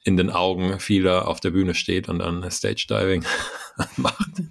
in 0.04 0.18
den 0.18 0.32
Augen 0.32 0.80
vieler 0.80 1.28
auf 1.28 1.40
der 1.40 1.52
Bühne 1.52 1.76
steht 1.76 2.10
und 2.10 2.20
dann 2.20 2.50
Stage 2.50 2.88
Diving 2.90 3.24
macht. 3.98 4.42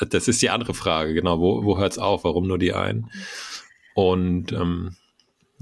Das 0.00 0.26
ist 0.26 0.42
die 0.42 0.50
andere 0.50 0.74
Frage, 0.74 1.14
genau. 1.14 1.38
Wo, 1.38 1.64
wo 1.64 1.78
hört 1.78 1.92
es 1.92 1.98
auf? 1.98 2.24
Warum 2.24 2.48
nur 2.48 2.58
die 2.58 2.72
einen? 2.72 3.10
Und 3.94 4.52
ähm, 4.52 4.96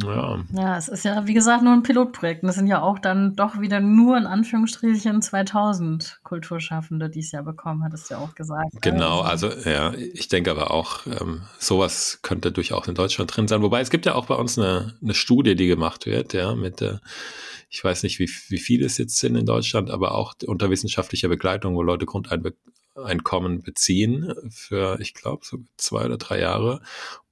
ja. 0.02 0.38
ja, 0.52 0.78
es 0.78 0.88
ist 0.88 1.04
ja, 1.04 1.26
wie 1.26 1.34
gesagt, 1.34 1.64
nur 1.64 1.72
ein 1.72 1.82
Pilotprojekt. 1.82 2.44
Und 2.44 2.48
es 2.48 2.54
sind 2.54 2.68
ja 2.68 2.82
auch 2.82 2.98
dann 2.98 3.34
doch 3.34 3.60
wieder 3.60 3.80
nur 3.80 4.16
in 4.16 4.26
Anführungsstrichen 4.26 5.22
2000 5.22 6.20
Kulturschaffende, 6.22 7.10
die 7.10 7.20
es 7.20 7.32
ja 7.32 7.42
bekommen, 7.42 7.82
hattest 7.82 8.08
du 8.08 8.14
ja 8.14 8.20
auch 8.20 8.34
gesagt. 8.34 8.80
Genau, 8.80 9.20
also, 9.20 9.50
ja, 9.50 9.92
ich 9.94 10.28
denke 10.28 10.52
aber 10.52 10.70
auch, 10.70 11.06
ähm, 11.06 11.42
sowas 11.58 12.20
könnte 12.22 12.52
durchaus 12.52 12.86
in 12.86 12.94
Deutschland 12.94 13.34
drin 13.36 13.48
sein. 13.48 13.62
Wobei 13.62 13.80
es 13.80 13.90
gibt 13.90 14.06
ja 14.06 14.14
auch 14.14 14.26
bei 14.26 14.36
uns 14.36 14.58
eine, 14.58 14.94
eine 15.02 15.14
Studie, 15.14 15.56
die 15.56 15.66
gemacht 15.66 16.06
wird, 16.06 16.32
ja, 16.32 16.54
mit 16.54 16.80
der, 16.80 17.00
ich 17.68 17.82
weiß 17.82 18.04
nicht, 18.04 18.20
wie, 18.20 18.30
wie 18.48 18.58
viele 18.58 18.86
es 18.86 18.98
jetzt 18.98 19.18
sind 19.18 19.34
in 19.34 19.46
Deutschland, 19.46 19.90
aber 19.90 20.14
auch 20.14 20.34
unter 20.46 20.70
wissenschaftlicher 20.70 21.28
Begleitung, 21.28 21.74
wo 21.74 21.82
Leute 21.82 22.06
Grundeinkommen 22.06 23.62
beziehen 23.62 24.32
für, 24.48 25.00
ich 25.00 25.14
glaube, 25.14 25.44
so 25.44 25.58
zwei 25.76 26.04
oder 26.04 26.18
drei 26.18 26.38
Jahre 26.38 26.80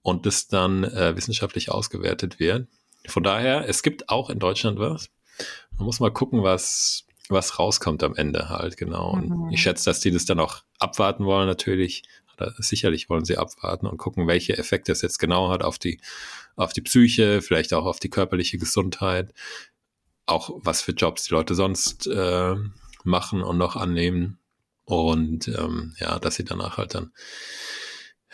und 0.07 0.25
das 0.25 0.47
dann 0.47 0.85
äh, 0.85 1.17
wissenschaftlich 1.17 1.73
ausgewertet 1.73 2.39
wird. 2.39 2.69
Von 3.09 3.25
daher, 3.25 3.69
es 3.69 3.83
gibt 3.83 4.09
auch 4.09 4.31
in 4.31 4.39
Deutschland 4.39 4.79
was. 4.79 5.11
Man 5.77 5.87
muss 5.87 5.99
mal 5.99 6.13
gucken, 6.13 6.45
was, 6.45 7.07
was 7.29 7.59
rauskommt 7.59 8.05
am 8.05 8.15
Ende 8.15 8.49
halt, 8.49 8.77
genau. 8.77 9.11
Und 9.11 9.31
mhm. 9.31 9.51
ich 9.51 9.63
schätze, 9.63 9.87
dass 9.87 9.99
die 9.99 10.13
das 10.13 10.25
dann 10.25 10.39
auch 10.39 10.63
abwarten 10.79 11.25
wollen, 11.25 11.49
natürlich. 11.49 12.05
Oder 12.37 12.55
sicherlich 12.59 13.11
wollen 13.11 13.25
sie 13.25 13.37
abwarten 13.37 13.89
und 13.89 13.97
gucken, 13.97 14.29
welche 14.29 14.57
Effekte 14.57 14.93
es 14.93 15.03
jetzt 15.03 15.19
genau 15.19 15.51
hat 15.51 15.65
auf 15.65 15.77
die, 15.77 16.01
auf 16.55 16.73
die 16.73 16.83
Psyche, 16.83 17.43
vielleicht 17.43 17.75
auch 17.75 17.85
auf 17.85 17.99
die 17.99 18.11
körperliche 18.11 18.59
Gesundheit. 18.59 19.35
Auch 20.25 20.51
was 20.55 20.83
für 20.83 20.93
Jobs 20.93 21.25
die 21.25 21.35
Leute 21.35 21.57
sonst 21.57 22.07
äh, 22.07 22.55
machen 23.03 23.43
und 23.43 23.59
noch 23.59 23.75
annehmen. 23.75 24.39
Und 24.85 25.49
ähm, 25.49 25.97
ja, 25.99 26.21
dass 26.21 26.37
sie 26.37 26.45
danach 26.45 26.77
halt 26.77 26.95
dann 26.95 27.11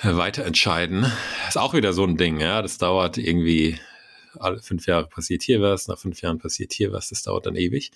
weiter 0.03 0.45
entscheiden. 0.45 1.11
Ist 1.49 1.59
auch 1.59 1.75
wieder 1.75 1.93
so 1.93 2.05
ein 2.05 2.17
Ding, 2.17 2.41
ja. 2.41 2.63
Das 2.63 2.79
dauert 2.79 3.19
irgendwie, 3.19 3.79
alle 4.39 4.61
fünf 4.61 4.87
Jahre 4.87 5.07
passiert 5.07 5.43
hier 5.43 5.61
was, 5.61 5.89
nach 5.89 5.99
fünf 5.99 6.21
Jahren 6.23 6.39
passiert 6.39 6.73
hier 6.73 6.93
was, 6.93 7.09
das 7.09 7.23
dauert 7.23 7.47
dann 7.47 7.57
ewig. 7.57 7.93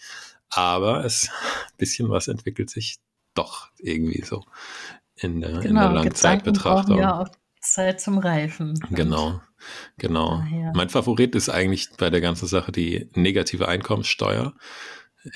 Aber 0.49 1.05
es, 1.05 1.29
ein 1.73 1.77
bisschen 1.79 2.09
was 2.09 2.29
entwickelt 2.29 2.71
sich 2.71 2.97
doch 3.35 3.69
irgendwie 3.79 4.23
so 4.25 4.45
in 5.17 5.41
der, 5.41 5.61
genau, 5.61 5.63
in 5.63 5.75
der 5.75 5.91
Langzeitbetrachtung. 5.91 6.99
Ja, 6.99 7.21
auch 7.21 7.29
Zeit 7.61 8.01
zum 8.01 8.19
Reifen. 8.19 8.79
Genau, 8.91 9.41
genau. 9.99 10.39
Daher. 10.39 10.73
Mein 10.75 10.89
Favorit 10.89 11.35
ist 11.35 11.49
eigentlich 11.49 11.91
bei 11.99 12.11
der 12.11 12.21
ganzen 12.21 12.47
Sache 12.47 12.71
die 12.71 13.11
negative 13.15 13.67
Einkommenssteuer. 13.67 14.55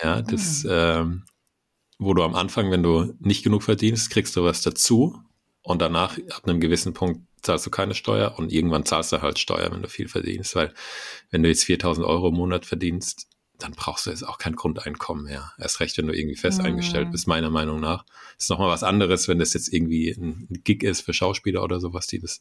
Ja, 0.02 0.22
das, 0.22 0.62
mhm. 0.62 0.70
ähm, 0.72 1.24
wo 1.98 2.14
du 2.14 2.22
am 2.22 2.34
Anfang, 2.34 2.70
wenn 2.70 2.82
du 2.82 3.14
nicht 3.18 3.42
genug 3.42 3.64
verdienst, 3.64 4.10
kriegst 4.10 4.36
du 4.36 4.44
was 4.44 4.62
dazu 4.62 5.20
und 5.70 5.80
danach, 5.80 6.18
ab 6.30 6.42
einem 6.46 6.60
gewissen 6.60 6.94
Punkt, 6.94 7.20
zahlst 7.42 7.64
du 7.64 7.70
keine 7.70 7.94
Steuer 7.94 8.34
und 8.38 8.52
irgendwann 8.52 8.84
zahlst 8.84 9.12
du 9.12 9.22
halt 9.22 9.38
Steuer, 9.38 9.70
wenn 9.72 9.82
du 9.82 9.88
viel 9.88 10.08
verdienst, 10.08 10.54
weil 10.56 10.74
wenn 11.30 11.42
du 11.42 11.48
jetzt 11.48 11.64
4000 11.64 12.06
Euro 12.06 12.28
im 12.28 12.34
Monat 12.34 12.66
verdienst, 12.66 13.28
dann 13.58 13.72
brauchst 13.72 14.06
du 14.06 14.10
jetzt 14.10 14.26
auch 14.26 14.38
kein 14.38 14.56
Grundeinkommen 14.56 15.24
mehr. 15.24 15.52
Erst 15.58 15.80
recht, 15.80 15.96
wenn 15.98 16.06
du 16.06 16.16
irgendwie 16.16 16.36
fest 16.36 16.60
eingestellt 16.60 17.12
bist, 17.12 17.26
meiner 17.26 17.50
Meinung 17.50 17.78
nach. 17.78 18.04
Ist 18.38 18.50
nochmal 18.50 18.70
was 18.70 18.82
anderes, 18.82 19.28
wenn 19.28 19.38
das 19.38 19.52
jetzt 19.52 19.72
irgendwie 19.72 20.10
ein 20.10 20.48
Gig 20.64 20.82
ist 20.82 21.02
für 21.02 21.12
Schauspieler 21.12 21.62
oder 21.62 21.78
sowas, 21.78 22.06
die 22.06 22.18
das, 22.18 22.40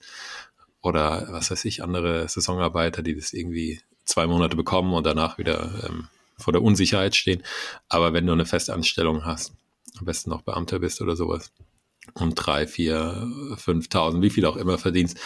oder 0.82 1.28
was 1.30 1.52
weiß 1.52 1.65
ich, 1.65 1.84
andere 1.84 2.28
Saisonarbeiter, 2.28 3.04
die 3.04 3.15
das 3.15 3.34
irgendwie 3.34 3.82
zwei 4.06 4.28
Monate 4.28 4.56
bekommen 4.56 4.94
und 4.94 5.06
danach 5.06 5.38
wieder 5.38 5.88
ähm, 5.88 6.08
vor 6.38 6.54
der 6.54 6.63
Unsicherheit 6.63 7.15
stehen. 7.15 7.44
Aber 7.89 8.13
wenn 8.13 8.26
du 8.26 8.34
eine 8.34 8.46
Festanstellung 8.46 9.26
hast, 9.26 9.54
am 10.00 10.06
besten 10.06 10.30
noch 10.30 10.42
Beamter 10.42 10.80
bist 10.80 11.02
oder 11.02 11.15
sowas, 11.18 11.52
und 12.13 12.36
drei, 12.36 12.67
vier, 12.67 13.28
fünftausend, 13.58 14.24
wie 14.24 14.30
viel 14.30 14.45
auch 14.45 14.58
immer 14.58 14.78
verdienst, 14.78 15.17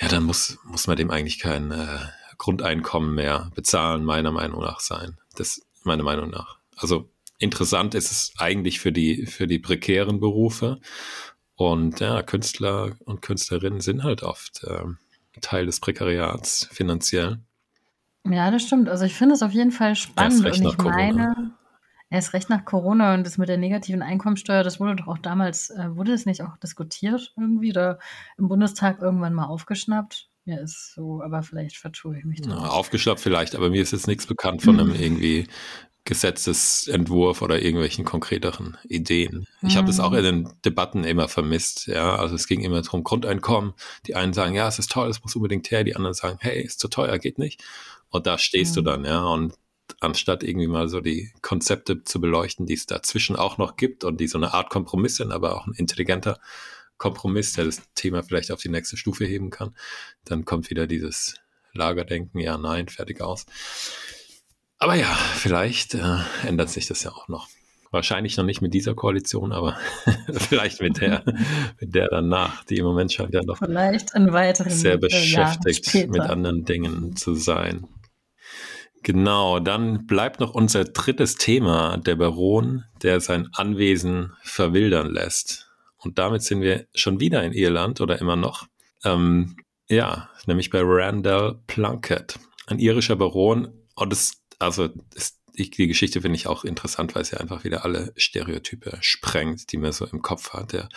ja, 0.00 0.08
dann 0.08 0.24
muss, 0.24 0.58
muss 0.64 0.86
man 0.86 0.96
dem 0.96 1.10
eigentlich 1.10 1.38
kein 1.38 1.70
äh, 1.70 1.98
Grundeinkommen 2.36 3.14
mehr 3.14 3.50
bezahlen, 3.54 4.04
meiner 4.04 4.30
Meinung 4.30 4.60
nach 4.60 4.80
sein. 4.80 5.16
Das 5.34 5.60
meiner 5.84 6.04
Meinung 6.04 6.30
nach. 6.30 6.58
Also 6.76 7.10
interessant 7.38 7.94
ist 7.94 8.12
es 8.12 8.32
eigentlich 8.38 8.78
für 8.80 8.92
die, 8.92 9.26
für 9.26 9.46
die 9.46 9.58
prekären 9.58 10.20
Berufe. 10.20 10.80
Und 11.56 11.98
ja, 11.98 12.22
Künstler 12.22 12.92
und 13.04 13.22
Künstlerinnen 13.22 13.80
sind 13.80 14.04
halt 14.04 14.22
oft 14.22 14.62
äh, 14.62 14.84
Teil 15.40 15.66
des 15.66 15.80
Prekariats 15.80 16.68
finanziell. 16.70 17.40
Ja, 18.24 18.50
das 18.50 18.62
stimmt. 18.62 18.88
Also 18.88 19.04
ich 19.04 19.14
finde 19.14 19.34
es 19.34 19.42
auf 19.42 19.52
jeden 19.52 19.72
Fall 19.72 19.96
spannend. 19.96 20.44
und 20.44 20.64
ich 20.64 20.78
meine, 20.78 21.52
er 22.10 22.18
ist 22.18 22.32
recht 22.32 22.48
nach 22.48 22.64
Corona 22.64 23.14
und 23.14 23.26
das 23.26 23.38
mit 23.38 23.48
der 23.48 23.58
negativen 23.58 24.02
Einkommensteuer, 24.02 24.64
das 24.64 24.80
wurde 24.80 24.96
doch 24.96 25.08
auch 25.08 25.18
damals, 25.18 25.70
äh, 25.70 25.94
wurde 25.94 26.12
das 26.12 26.26
nicht 26.26 26.42
auch 26.42 26.56
diskutiert 26.56 27.32
irgendwie 27.36 27.70
oder 27.70 27.98
im 28.38 28.48
Bundestag 28.48 29.02
irgendwann 29.02 29.34
mal 29.34 29.46
aufgeschnappt? 29.46 30.28
Ja, 30.44 30.56
ist 30.56 30.94
so, 30.94 31.22
aber 31.22 31.42
vielleicht 31.42 31.76
vertue 31.76 32.18
ich 32.18 32.24
mich 32.24 32.40
da. 32.40 32.50
Ja, 32.50 32.56
aufgeschnappt 32.68 33.20
vielleicht, 33.20 33.54
aber 33.54 33.68
mir 33.68 33.82
ist 33.82 33.92
jetzt 33.92 34.06
nichts 34.06 34.26
bekannt 34.26 34.62
von 34.62 34.80
einem 34.80 34.94
irgendwie 34.94 35.46
Gesetzesentwurf 36.08 37.42
oder 37.42 37.60
irgendwelchen 37.60 38.06
konkreteren 38.06 38.78
Ideen. 38.88 39.46
Ich 39.60 39.76
habe 39.76 39.88
das 39.88 40.00
auch 40.00 40.14
in 40.14 40.24
den 40.24 40.48
Debatten 40.64 41.04
immer 41.04 41.28
vermisst. 41.28 41.86
Ja, 41.86 42.16
also 42.16 42.34
es 42.34 42.48
ging 42.48 42.62
immer 42.62 42.80
darum 42.80 43.04
Grundeinkommen. 43.04 43.74
Die 44.06 44.14
einen 44.14 44.32
sagen, 44.32 44.54
ja, 44.54 44.66
es 44.66 44.78
ist 44.78 44.90
toll, 44.90 45.10
es 45.10 45.22
muss 45.22 45.36
unbedingt 45.36 45.70
her. 45.70 45.84
Die 45.84 45.94
anderen 45.94 46.14
sagen, 46.14 46.38
hey, 46.40 46.62
ist 46.62 46.80
zu 46.80 46.88
teuer, 46.88 47.18
geht 47.18 47.38
nicht. 47.38 47.62
Und 48.08 48.26
da 48.26 48.38
stehst 48.38 48.72
mhm. 48.72 48.74
du 48.76 48.82
dann, 48.90 49.04
ja. 49.04 49.22
Und 49.22 49.52
anstatt 50.00 50.42
irgendwie 50.42 50.66
mal 50.66 50.88
so 50.88 51.00
die 51.00 51.32
Konzepte 51.42 52.04
zu 52.04 52.20
beleuchten, 52.20 52.66
die 52.66 52.74
es 52.74 52.86
dazwischen 52.86 53.36
auch 53.36 53.58
noch 53.58 53.76
gibt 53.76 54.04
und 54.04 54.20
die 54.20 54.28
so 54.28 54.38
eine 54.38 54.54
Art 54.54 54.70
Kompromiss 54.70 55.16
sind, 55.16 55.32
aber 55.32 55.56
auch 55.56 55.66
ein 55.66 55.74
intelligenter 55.74 56.38
Kompromiss, 56.98 57.52
der 57.52 57.64
das 57.64 57.82
Thema 57.94 58.22
vielleicht 58.22 58.50
auf 58.50 58.60
die 58.60 58.68
nächste 58.68 58.96
Stufe 58.96 59.24
heben 59.24 59.50
kann. 59.50 59.74
Dann 60.24 60.44
kommt 60.44 60.68
wieder 60.70 60.86
dieses 60.86 61.36
Lagerdenken, 61.72 62.40
ja, 62.40 62.58
nein, 62.58 62.88
fertig 62.88 63.20
aus. 63.20 63.46
Aber 64.78 64.94
ja, 64.94 65.12
vielleicht 65.14 65.94
äh, 65.94 66.18
ändert 66.46 66.70
sich 66.70 66.86
das 66.86 67.02
ja 67.02 67.12
auch 67.12 67.28
noch. 67.28 67.48
Wahrscheinlich 67.90 68.36
noch 68.36 68.44
nicht 68.44 68.60
mit 68.60 68.74
dieser 68.74 68.94
Koalition, 68.94 69.52
aber 69.52 69.78
vielleicht 70.32 70.82
mit 70.82 71.00
der, 71.00 71.24
mit 71.80 71.94
der 71.94 72.08
danach. 72.08 72.64
Die 72.64 72.76
im 72.76 72.84
Moment 72.84 73.12
scheint 73.12 73.32
ja 73.32 73.42
noch 73.42 73.58
vielleicht 73.58 74.14
in 74.14 74.32
weiteren, 74.32 74.70
sehr 74.70 74.98
beschäftigt 74.98 75.94
äh, 75.94 76.06
mit 76.06 76.20
anderen 76.20 76.64
Dingen 76.64 77.16
zu 77.16 77.34
sein. 77.34 77.86
Genau, 79.02 79.60
dann 79.60 80.06
bleibt 80.06 80.40
noch 80.40 80.54
unser 80.54 80.84
drittes 80.84 81.36
Thema, 81.36 81.96
der 81.96 82.16
Baron, 82.16 82.84
der 83.02 83.20
sein 83.20 83.48
Anwesen 83.52 84.32
verwildern 84.42 85.10
lässt. 85.10 85.70
Und 85.98 86.18
damit 86.18 86.42
sind 86.42 86.60
wir 86.60 86.86
schon 86.94 87.20
wieder 87.20 87.42
in 87.42 87.52
Irland 87.52 88.00
oder 88.00 88.20
immer 88.20 88.36
noch. 88.36 88.66
Ähm, 89.04 89.56
ja, 89.88 90.28
nämlich 90.46 90.70
bei 90.70 90.80
Randall 90.82 91.60
Plunkett, 91.66 92.38
ein 92.66 92.78
irischer 92.78 93.16
Baron. 93.16 93.68
Und 93.94 94.12
es, 94.12 94.42
also, 94.58 94.88
es 95.14 95.37
ich, 95.58 95.70
die 95.70 95.88
Geschichte 95.88 96.20
finde 96.20 96.36
ich 96.36 96.46
auch 96.46 96.64
interessant, 96.64 97.14
weil 97.14 97.24
sie 97.24 97.38
einfach 97.38 97.64
wieder 97.64 97.84
alle 97.84 98.12
Stereotype 98.16 98.98
sprengt, 99.00 99.72
die 99.72 99.76
man 99.76 99.92
so 99.92 100.06
im 100.06 100.22
Kopf 100.22 100.52
hat. 100.52 100.72
Ja. 100.72 100.88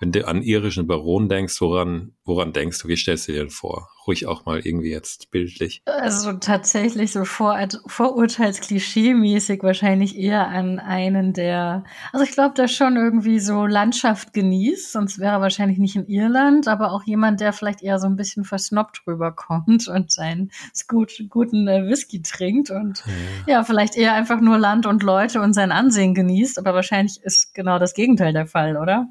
Wenn 0.00 0.12
du 0.12 0.26
an 0.26 0.42
irischen 0.42 0.86
Baron 0.86 1.28
denkst, 1.28 1.60
woran, 1.60 2.12
woran 2.24 2.52
denkst 2.52 2.82
du, 2.82 2.88
wie 2.88 2.96
stellst 2.96 3.28
du 3.28 3.32
dir 3.32 3.38
denn 3.38 3.50
vor? 3.50 3.90
Ruhig 4.06 4.26
auch 4.26 4.46
mal 4.46 4.60
irgendwie 4.64 4.90
jetzt 4.90 5.30
bildlich. 5.30 5.82
Also 5.84 6.32
tatsächlich 6.32 7.12
so 7.12 7.24
Vor 7.24 7.58
Vorurteils-Klischee-mäßig 7.86 9.62
wahrscheinlich 9.62 10.16
eher 10.16 10.48
an 10.48 10.78
einen, 10.78 11.34
der, 11.34 11.84
also 12.12 12.24
ich 12.24 12.32
glaube, 12.32 12.54
der 12.54 12.68
schon 12.68 12.96
irgendwie 12.96 13.38
so 13.38 13.66
Landschaft 13.66 14.32
genießt, 14.32 14.92
sonst 14.92 15.18
wäre 15.18 15.32
er 15.32 15.40
wahrscheinlich 15.40 15.78
nicht 15.78 15.96
in 15.96 16.06
Irland, 16.06 16.68
aber 16.68 16.92
auch 16.92 17.04
jemand, 17.04 17.40
der 17.40 17.52
vielleicht 17.52 17.82
eher 17.82 17.98
so 17.98 18.06
ein 18.06 18.16
bisschen 18.16 18.44
versnobbt 18.44 19.02
rüberkommt 19.06 19.88
und 19.88 20.10
seinen 20.10 20.50
gut, 20.88 21.12
guten 21.28 21.68
äh, 21.68 21.86
Whisky 21.86 22.22
trinkt 22.22 22.70
und 22.70 23.04
ja. 23.46 23.58
ja, 23.58 23.64
vielleicht 23.64 23.96
eher 23.96 24.07
einfach 24.12 24.40
nur 24.40 24.58
Land 24.58 24.86
und 24.86 25.02
Leute 25.02 25.40
und 25.40 25.52
sein 25.52 25.72
Ansehen 25.72 26.14
genießt, 26.14 26.58
aber 26.58 26.74
wahrscheinlich 26.74 27.20
ist 27.22 27.54
genau 27.54 27.78
das 27.78 27.94
Gegenteil 27.94 28.32
der 28.32 28.46
Fall, 28.46 28.76
oder? 28.76 29.06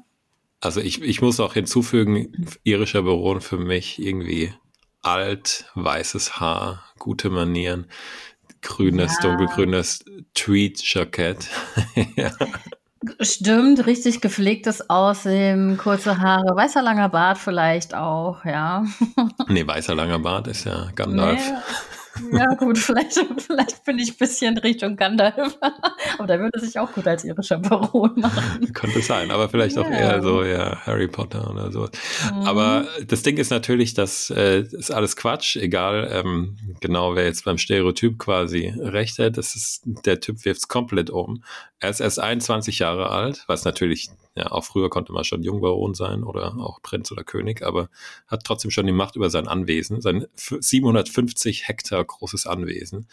Also 0.60 0.80
ich, 0.80 1.02
ich 1.02 1.22
muss 1.22 1.38
auch 1.40 1.54
hinzufügen, 1.54 2.46
irischer 2.64 3.02
Baron 3.02 3.40
für 3.40 3.58
mich 3.58 4.00
irgendwie 4.00 4.52
alt, 5.02 5.66
weißes 5.74 6.40
Haar, 6.40 6.82
gute 6.98 7.30
Manieren, 7.30 7.86
grünes, 8.60 9.16
ja. 9.22 9.28
dunkelgrünes 9.28 10.04
Tweed-Jackett. 10.34 11.48
ja. 12.16 12.32
Stimmt, 13.20 13.86
richtig 13.86 14.20
gepflegtes 14.20 14.90
Aussehen, 14.90 15.78
kurze 15.78 16.18
Haare, 16.18 16.56
weißer 16.56 16.82
langer 16.82 17.08
Bart 17.08 17.38
vielleicht 17.38 17.94
auch, 17.94 18.44
ja. 18.44 18.84
nee, 19.48 19.64
weißer 19.64 19.94
langer 19.94 20.18
Bart 20.18 20.48
ist 20.48 20.64
ja 20.64 20.90
Gandalf. 20.96 21.40
Nee. 21.40 21.56
Ja, 22.32 22.54
gut, 22.54 22.78
vielleicht, 22.78 23.18
vielleicht 23.38 23.84
bin 23.84 23.98
ich 23.98 24.12
ein 24.12 24.16
bisschen 24.16 24.58
Richtung 24.58 24.96
Gandalf. 24.96 25.58
aber 26.18 26.26
der 26.26 26.40
würde 26.40 26.60
sich 26.60 26.78
auch 26.78 26.92
gut 26.92 27.06
als 27.06 27.24
irischer 27.24 27.58
Baron 27.58 28.12
machen. 28.16 28.72
Könnte 28.72 29.02
sein, 29.02 29.30
aber 29.30 29.48
vielleicht 29.48 29.76
ja. 29.76 29.82
auch 29.82 29.90
eher 29.90 30.22
so, 30.22 30.42
ja, 30.42 30.76
Harry 30.86 31.08
Potter 31.08 31.50
oder 31.50 31.72
so. 31.72 31.88
Mhm. 32.32 32.42
Aber 32.42 32.86
das 33.06 33.22
Ding 33.22 33.36
ist 33.36 33.50
natürlich, 33.50 33.94
das 33.94 34.30
äh, 34.30 34.60
ist 34.60 34.90
alles 34.90 35.16
Quatsch, 35.16 35.56
egal 35.56 36.08
ähm, 36.12 36.56
genau, 36.80 37.14
wer 37.14 37.24
jetzt 37.24 37.44
beim 37.44 37.58
Stereotyp 37.58 38.18
quasi 38.18 38.72
recht 38.76 39.18
hat. 39.18 39.36
Das 39.36 39.54
ist, 39.54 39.82
der 39.84 40.20
Typ 40.20 40.44
wirft 40.44 40.60
es 40.60 40.68
komplett 40.68 41.10
um. 41.10 41.42
Er 41.80 41.90
ist 41.90 42.00
erst 42.00 42.18
21 42.18 42.80
Jahre 42.80 43.10
alt, 43.10 43.44
was 43.46 43.64
natürlich, 43.64 44.10
ja, 44.38 44.52
auch 44.52 44.64
früher 44.64 44.88
konnte 44.88 45.12
man 45.12 45.24
schon 45.24 45.42
Jungbaron 45.42 45.94
sein 45.94 46.22
oder 46.22 46.54
auch 46.58 46.80
Prinz 46.82 47.12
oder 47.12 47.24
König, 47.24 47.62
aber 47.62 47.90
hat 48.26 48.44
trotzdem 48.44 48.70
schon 48.70 48.86
die 48.86 48.92
Macht 48.92 49.16
über 49.16 49.30
sein 49.30 49.48
Anwesen, 49.48 50.00
sein 50.00 50.26
750 50.36 51.68
Hektar 51.68 52.04
großes 52.04 52.46
Anwesen. 52.46 53.08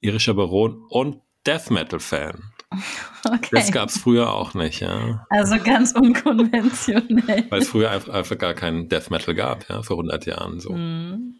Irischer 0.00 0.34
Baron 0.34 0.84
und 0.88 1.20
Death 1.46 1.70
Metal 1.70 2.00
Fan. 2.00 2.52
Okay. 3.28 3.48
Das 3.50 3.72
gab 3.72 3.88
es 3.88 3.98
früher 3.98 4.32
auch 4.32 4.54
nicht, 4.54 4.78
ja. 4.78 5.26
Also 5.30 5.56
ganz 5.58 5.92
unkonventionell. 5.92 7.46
Weil 7.50 7.60
es 7.60 7.68
früher 7.68 7.90
einfach, 7.90 8.14
einfach, 8.14 8.38
gar 8.38 8.54
keinen 8.54 8.88
Death 8.88 9.10
Metal 9.10 9.34
gab, 9.34 9.68
ja, 9.68 9.82
vor 9.82 9.96
100 9.96 10.26
Jahren 10.26 10.60
so. 10.60 10.72
Mm. 10.72 11.34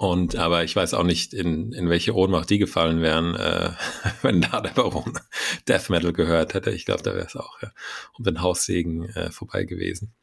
Und 0.00 0.36
aber 0.36 0.62
ich 0.62 0.76
weiß 0.76 0.94
auch 0.94 1.02
nicht, 1.02 1.34
in, 1.34 1.72
in 1.72 1.90
welche 1.90 2.14
Ohnmacht 2.14 2.48
die 2.50 2.58
gefallen 2.58 3.02
wären, 3.02 3.34
äh, 3.34 3.72
wenn 4.22 4.40
da 4.40 4.60
der 4.60 4.70
Baron 4.70 5.18
Death 5.66 5.90
Metal 5.90 6.12
gehört 6.12 6.54
hätte. 6.54 6.70
Ich 6.70 6.86
glaube, 6.86 7.02
da 7.02 7.14
wäre 7.14 7.26
es 7.26 7.34
auch 7.34 7.60
ja, 7.60 7.72
um 8.16 8.24
den 8.24 8.40
Haussegen 8.40 9.08
äh, 9.10 9.32
vorbei 9.32 9.64
gewesen. 9.64 10.14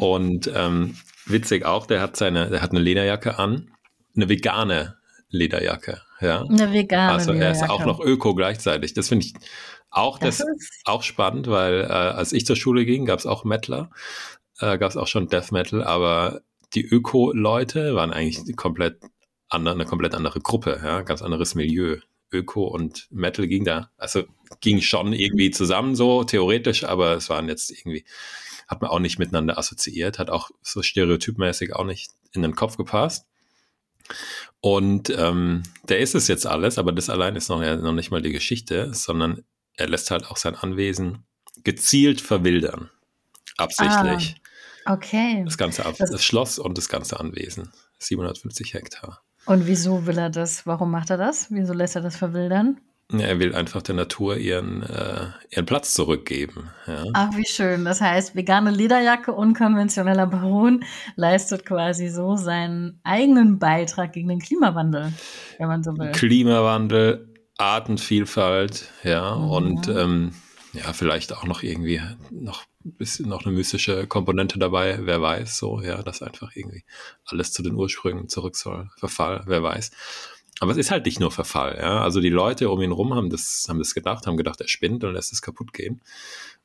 Und 0.00 0.50
ähm, 0.52 0.96
witzig 1.26 1.64
auch, 1.64 1.86
der 1.86 2.00
hat 2.00 2.16
seine, 2.16 2.50
der 2.50 2.60
hat 2.60 2.72
eine 2.72 2.80
Lederjacke 2.80 3.38
an, 3.38 3.70
eine 4.16 4.28
vegane 4.28 4.96
Lederjacke, 5.28 6.02
ja. 6.20 6.42
Eine 6.42 6.72
vegane. 6.72 7.12
Also 7.12 7.32
er 7.32 7.52
ist 7.52 7.70
auch 7.70 7.84
noch 7.84 8.00
Öko 8.00 8.34
gleichzeitig. 8.34 8.94
Das 8.94 9.08
finde 9.08 9.26
ich 9.26 9.34
auch, 9.90 10.18
das, 10.18 10.38
das 10.38 10.48
auch 10.84 11.04
spannend, 11.04 11.46
weil 11.46 11.82
äh, 11.82 11.86
als 11.86 12.32
ich 12.32 12.44
zur 12.46 12.56
Schule 12.56 12.84
ging, 12.84 13.04
gab 13.04 13.20
es 13.20 13.26
auch 13.26 13.44
Metaler, 13.44 13.90
äh, 14.58 14.76
gab 14.76 14.90
es 14.90 14.96
auch 14.96 15.06
schon 15.06 15.28
Death 15.28 15.52
Metal, 15.52 15.84
aber 15.84 16.40
die 16.74 16.84
Öko-Leute 16.84 17.94
waren 17.94 18.12
eigentlich 18.12 18.56
komplett 18.56 19.00
andere, 19.48 19.74
eine 19.74 19.86
komplett 19.86 20.14
andere 20.14 20.40
Gruppe, 20.40 20.80
ja, 20.82 21.02
ganz 21.02 21.22
anderes 21.22 21.54
Milieu. 21.54 21.98
Öko 22.30 22.66
und 22.66 23.06
Metal 23.10 23.46
ging 23.46 23.64
da, 23.64 23.90
also 23.96 24.24
ging 24.60 24.80
schon 24.80 25.12
irgendwie 25.12 25.50
zusammen 25.50 25.96
so 25.96 26.24
theoretisch, 26.24 26.84
aber 26.84 27.14
es 27.14 27.30
waren 27.30 27.48
jetzt 27.48 27.70
irgendwie, 27.70 28.04
hat 28.66 28.82
man 28.82 28.90
auch 28.90 28.98
nicht 28.98 29.18
miteinander 29.18 29.58
assoziiert, 29.58 30.18
hat 30.18 30.28
auch 30.28 30.50
so 30.62 30.82
stereotypmäßig 30.82 31.74
auch 31.74 31.84
nicht 31.84 32.12
in 32.32 32.42
den 32.42 32.54
Kopf 32.54 32.76
gepasst. 32.76 33.26
Und 34.60 35.10
ähm, 35.10 35.62
der 35.88 36.00
ist 36.00 36.14
es 36.14 36.28
jetzt 36.28 36.46
alles, 36.46 36.78
aber 36.78 36.92
das 36.92 37.10
allein 37.10 37.36
ist 37.36 37.48
noch, 37.48 37.62
ja, 37.62 37.76
noch 37.76 37.92
nicht 37.92 38.10
mal 38.10 38.22
die 38.22 38.32
Geschichte, 38.32 38.92
sondern 38.92 39.44
er 39.74 39.88
lässt 39.88 40.10
halt 40.10 40.26
auch 40.26 40.36
sein 40.36 40.54
Anwesen 40.54 41.24
gezielt 41.64 42.20
verwildern. 42.20 42.90
Absichtlich. 43.56 44.36
Ah. 44.36 44.47
Okay. 44.88 45.42
Das 45.44 45.58
ganze 45.58 45.84
Ab 45.84 45.94
das, 45.98 46.10
das 46.10 46.24
Schloss 46.24 46.58
und 46.58 46.78
das 46.78 46.88
ganze 46.88 47.20
Anwesen. 47.20 47.70
750 47.98 48.74
Hektar. 48.74 49.22
Und 49.46 49.66
wieso 49.66 50.06
will 50.06 50.18
er 50.18 50.30
das? 50.30 50.66
Warum 50.66 50.90
macht 50.90 51.10
er 51.10 51.16
das? 51.16 51.48
Wieso 51.50 51.72
lässt 51.72 51.96
er 51.96 52.02
das 52.02 52.16
verwildern? 52.16 52.80
Ja, 53.10 53.20
er 53.20 53.38
will 53.38 53.54
einfach 53.54 53.80
der 53.80 53.94
Natur 53.94 54.36
ihren, 54.36 54.82
äh, 54.82 55.28
ihren 55.50 55.64
Platz 55.64 55.94
zurückgeben. 55.94 56.70
Ja. 56.86 57.04
Ach, 57.14 57.34
wie 57.36 57.46
schön. 57.46 57.86
Das 57.86 58.02
heißt, 58.02 58.36
vegane 58.36 58.70
Lederjacke, 58.70 59.32
unkonventioneller 59.32 60.26
Baron 60.26 60.84
leistet 61.16 61.64
quasi 61.64 62.08
so 62.08 62.36
seinen 62.36 63.00
eigenen 63.04 63.58
Beitrag 63.58 64.12
gegen 64.12 64.28
den 64.28 64.40
Klimawandel, 64.40 65.14
wenn 65.56 65.68
man 65.68 65.82
so 65.82 65.96
will. 65.96 66.12
Klimawandel, 66.12 67.34
Artenvielfalt, 67.56 68.90
ja, 69.02 69.36
mhm. 69.36 69.50
und 69.50 69.88
ähm, 69.88 70.32
ja, 70.72 70.92
vielleicht 70.92 71.32
auch 71.32 71.44
noch 71.44 71.62
irgendwie 71.62 72.00
noch 72.30 72.64
ein 72.84 72.92
bisschen 72.92 73.28
noch 73.28 73.44
eine 73.44 73.54
mystische 73.54 74.06
Komponente 74.06 74.58
dabei, 74.58 74.98
wer 75.02 75.20
weiß, 75.20 75.58
so, 75.58 75.80
ja, 75.80 76.02
dass 76.02 76.22
einfach 76.22 76.54
irgendwie 76.54 76.84
alles 77.24 77.52
zu 77.52 77.62
den 77.62 77.74
Ursprüngen 77.74 78.28
zurück 78.28 78.56
soll. 78.56 78.90
Verfall, 78.96 79.42
wer 79.46 79.62
weiß. 79.62 79.90
Aber 80.60 80.72
es 80.72 80.76
ist 80.76 80.90
halt 80.90 81.06
nicht 81.06 81.20
nur 81.20 81.30
Verfall, 81.30 81.78
ja. 81.80 82.02
Also 82.02 82.20
die 82.20 82.30
Leute 82.30 82.68
um 82.70 82.82
ihn 82.82 82.92
rum 82.92 83.14
haben 83.14 83.30
das, 83.30 83.66
haben 83.68 83.78
das 83.78 83.94
gedacht, 83.94 84.26
haben 84.26 84.36
gedacht, 84.36 84.60
er 84.60 84.68
spinnt 84.68 85.04
und 85.04 85.14
lässt 85.14 85.32
es 85.32 85.42
kaputt 85.42 85.72
gehen. 85.72 86.00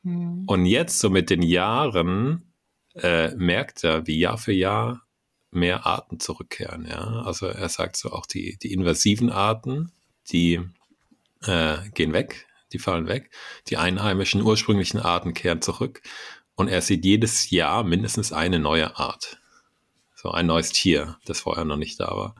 Mhm. 0.04 0.44
Und 0.48 0.66
jetzt, 0.66 1.00
so 1.00 1.10
mit 1.10 1.30
den 1.30 1.42
Jahren, 1.42 2.54
äh, 2.96 3.34
merkt 3.36 3.84
er, 3.84 4.08
wie 4.08 4.20
Jahr 4.20 4.38
für 4.38 4.54
Jahr 4.54 5.04
mehr 5.52 5.86
Arten 5.86 6.20
zurückkehren, 6.20 6.88
ja. 6.88 7.24
Also 7.24 7.46
er 7.46 7.70
sagt 7.70 7.96
so 7.98 8.12
auch 8.12 8.26
die, 8.26 8.58
die 8.62 8.74
invasiven 8.74 9.30
Arten, 9.30 9.92
die 10.32 10.60
äh, 11.42 11.78
gehen 11.94 12.14
weg, 12.14 12.48
die 12.74 12.80
fallen 12.80 13.08
weg. 13.08 13.30
Die 13.68 13.78
einheimischen 13.78 14.42
ursprünglichen 14.42 15.00
Arten 15.00 15.34
kehren 15.34 15.62
zurück 15.62 16.02
und 16.56 16.68
er 16.68 16.82
sieht 16.82 17.06
jedes 17.06 17.50
Jahr 17.50 17.84
mindestens 17.84 18.34
eine 18.34 18.60
neue 18.60 18.98
Art. 18.98 19.40
So 20.16 20.32
ein 20.32 20.48
neues 20.48 20.72
Tier, 20.72 21.18
das 21.26 21.42
vorher 21.42 21.66
noch 21.66 21.78
nicht 21.78 22.00
da 22.00 22.08
war. 22.08 22.36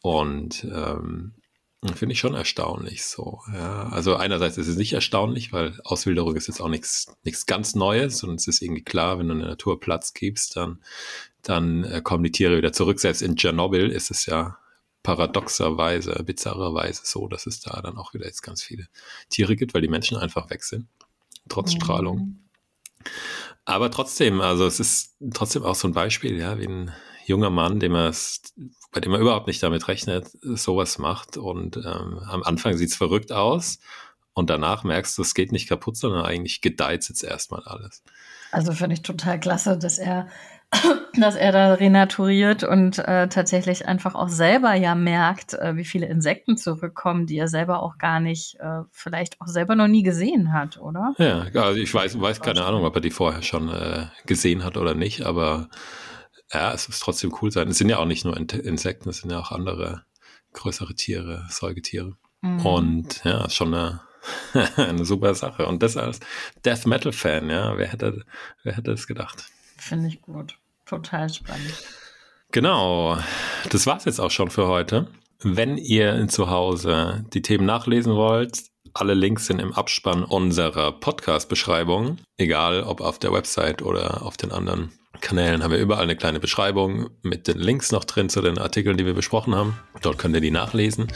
Und 0.00 0.64
ähm, 0.64 1.34
finde 1.94 2.14
ich 2.14 2.18
schon 2.18 2.34
erstaunlich 2.34 3.04
so. 3.04 3.40
Ja. 3.52 3.88
Also 3.88 4.16
einerseits 4.16 4.56
ist 4.56 4.68
es 4.68 4.76
nicht 4.76 4.92
erstaunlich, 4.92 5.52
weil 5.52 5.78
Auswilderung 5.84 6.34
ist 6.36 6.48
jetzt 6.48 6.60
auch 6.60 6.68
nichts 6.68 7.06
ganz 7.46 7.74
Neues 7.74 8.22
und 8.22 8.34
es 8.40 8.46
ist 8.46 8.62
irgendwie 8.62 8.84
klar, 8.84 9.18
wenn 9.18 9.28
du 9.28 9.34
in 9.34 9.40
der 9.40 9.48
Natur 9.48 9.80
Platz 9.80 10.14
gibst, 10.14 10.56
dann, 10.56 10.82
dann 11.42 11.84
äh, 11.84 12.00
kommen 12.02 12.24
die 12.24 12.32
Tiere 12.32 12.56
wieder 12.56 12.72
zurück. 12.72 13.00
Selbst 13.00 13.22
in 13.22 13.36
Tschernobyl 13.36 13.90
ist 13.90 14.10
es 14.10 14.26
ja 14.26 14.58
paradoxerweise, 15.04 16.20
bizarrerweise 16.24 17.02
so, 17.04 17.28
dass 17.28 17.46
es 17.46 17.60
da 17.60 17.80
dann 17.80 17.96
auch 17.96 18.12
wieder 18.14 18.26
jetzt 18.26 18.42
ganz 18.42 18.64
viele 18.64 18.88
Tiere 19.28 19.54
gibt, 19.54 19.72
weil 19.74 19.82
die 19.82 19.88
Menschen 19.88 20.16
einfach 20.16 20.50
weg 20.50 20.64
sind, 20.64 20.88
trotz 21.48 21.74
mhm. 21.74 21.80
Strahlung. 21.80 22.38
Aber 23.64 23.92
trotzdem, 23.92 24.40
also 24.40 24.66
es 24.66 24.80
ist 24.80 25.14
trotzdem 25.32 25.62
auch 25.62 25.76
so 25.76 25.86
ein 25.86 25.94
Beispiel, 25.94 26.36
ja, 26.36 26.58
wie 26.58 26.66
ein, 26.66 26.92
junger 27.26 27.50
Mann, 27.50 27.80
dem 27.80 27.94
er 27.94 28.12
bei 28.92 29.00
dem 29.00 29.12
er 29.12 29.18
überhaupt 29.18 29.48
nicht 29.48 29.62
damit 29.62 29.88
rechnet, 29.88 30.30
sowas 30.40 30.98
macht. 30.98 31.36
Und 31.36 31.76
ähm, 31.76 32.20
am 32.26 32.42
Anfang 32.44 32.76
sieht 32.76 32.90
es 32.90 32.96
verrückt 32.96 33.32
aus 33.32 33.78
und 34.34 34.50
danach 34.50 34.84
merkst 34.84 35.18
du, 35.18 35.22
es 35.22 35.34
geht 35.34 35.52
nicht 35.52 35.68
kaputt, 35.68 35.96
sondern 35.96 36.24
eigentlich 36.24 36.60
gedeiht 36.60 37.08
jetzt 37.08 37.24
erstmal 37.24 37.62
alles. 37.64 38.02
Also 38.52 38.72
finde 38.72 38.94
ich 38.94 39.02
total 39.02 39.40
klasse, 39.40 39.76
dass 39.76 39.98
er 39.98 40.28
dass 41.18 41.36
er 41.36 41.52
da 41.52 41.74
renaturiert 41.74 42.64
und 42.64 42.98
äh, 42.98 43.28
tatsächlich 43.28 43.86
einfach 43.86 44.14
auch 44.14 44.28
selber 44.28 44.74
ja 44.74 44.94
merkt, 44.94 45.54
äh, 45.54 45.76
wie 45.76 45.84
viele 45.84 46.06
Insekten 46.06 46.56
zurückkommen, 46.56 47.26
die 47.26 47.38
er 47.38 47.48
selber 47.48 47.82
auch 47.82 47.98
gar 47.98 48.20
nicht, 48.20 48.56
äh, 48.60 48.82
vielleicht 48.90 49.40
auch 49.40 49.46
selber 49.46 49.76
noch 49.76 49.88
nie 49.88 50.02
gesehen 50.02 50.52
hat, 50.52 50.78
oder? 50.78 51.14
Ja, 51.18 51.46
also 51.62 51.80
ich 51.80 51.92
weiß, 51.92 52.20
weiß 52.20 52.40
keine 52.40 52.64
Ahnung, 52.64 52.84
ob 52.84 52.94
er 52.94 53.00
die 53.00 53.10
vorher 53.10 53.42
schon 53.42 53.68
äh, 53.68 54.06
gesehen 54.26 54.64
hat 54.64 54.76
oder 54.76 54.94
nicht, 54.94 55.22
aber 55.24 55.68
ja, 56.52 56.72
es 56.72 56.88
ist 56.88 57.00
trotzdem 57.00 57.34
cool 57.40 57.50
sein. 57.50 57.68
Es 57.68 57.78
sind 57.78 57.88
ja 57.88 57.98
auch 57.98 58.06
nicht 58.06 58.24
nur 58.24 58.36
Insekten, 58.36 59.08
es 59.08 59.18
sind 59.18 59.30
ja 59.30 59.40
auch 59.40 59.50
andere 59.50 60.04
größere 60.52 60.94
Tiere, 60.94 61.44
Säugetiere. 61.48 62.16
Mhm. 62.40 62.66
Und 62.66 63.24
ja, 63.24 63.48
schon 63.50 63.74
eine, 63.74 64.00
eine 64.76 65.04
super 65.04 65.34
Sache. 65.34 65.66
Und 65.66 65.82
das 65.82 65.96
als 65.96 66.20
Death 66.64 66.86
Metal 66.86 67.12
Fan, 67.12 67.50
ja, 67.50 67.76
wer 67.76 67.88
hätte, 67.88 68.24
wer 68.62 68.76
hätte 68.76 68.92
es 68.92 69.06
gedacht? 69.06 69.44
Finde 69.76 70.08
ich 70.08 70.22
gut. 70.22 70.58
Total 70.86 71.28
spannend. 71.28 71.74
Genau. 72.52 73.18
Das 73.70 73.86
war 73.86 73.96
es 73.96 74.04
jetzt 74.04 74.20
auch 74.20 74.30
schon 74.30 74.50
für 74.50 74.68
heute. 74.68 75.08
Wenn 75.42 75.76
ihr 75.76 76.28
zu 76.28 76.50
Hause 76.50 77.24
die 77.32 77.42
Themen 77.42 77.66
nachlesen 77.66 78.14
wollt, 78.14 78.62
alle 78.92 79.14
Links 79.14 79.46
sind 79.46 79.60
im 79.60 79.72
Abspann 79.72 80.22
unserer 80.22 80.92
Podcast-Beschreibung. 80.92 82.18
Egal 82.36 82.84
ob 82.84 83.00
auf 83.00 83.18
der 83.18 83.32
Website 83.32 83.82
oder 83.82 84.22
auf 84.22 84.36
den 84.36 84.52
anderen 84.52 84.92
Kanälen 85.20 85.62
haben 85.62 85.72
wir 85.72 85.78
überall 85.78 86.04
eine 86.04 86.16
kleine 86.16 86.38
Beschreibung 86.38 87.10
mit 87.22 87.48
den 87.48 87.58
Links 87.58 87.90
noch 87.92 88.04
drin 88.04 88.28
zu 88.28 88.40
den 88.40 88.58
Artikeln, 88.58 88.96
die 88.96 89.06
wir 89.06 89.14
besprochen 89.14 89.54
haben. 89.54 89.76
Dort 90.02 90.18
könnt 90.18 90.34
ihr 90.34 90.40
die 90.40 90.50
nachlesen. 90.50 91.08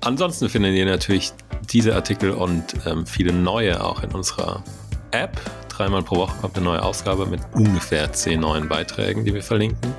Ansonsten 0.00 0.48
findet 0.48 0.74
ihr 0.74 0.86
natürlich 0.86 1.32
diese 1.70 1.94
Artikel 1.94 2.30
und 2.30 2.74
ähm, 2.86 3.06
viele 3.06 3.32
neue 3.32 3.84
auch 3.84 4.02
in 4.02 4.12
unserer 4.12 4.64
App 5.10 5.40
dreimal 5.80 6.02
pro 6.02 6.16
Woche 6.16 6.36
kommt 6.40 6.56
eine 6.56 6.66
neue 6.66 6.82
Ausgabe 6.82 7.24
mit 7.24 7.40
ungefähr 7.54 8.12
zehn 8.12 8.40
neuen 8.40 8.68
Beiträgen, 8.68 9.24
die 9.24 9.32
wir 9.32 9.42
verlinken. 9.42 9.94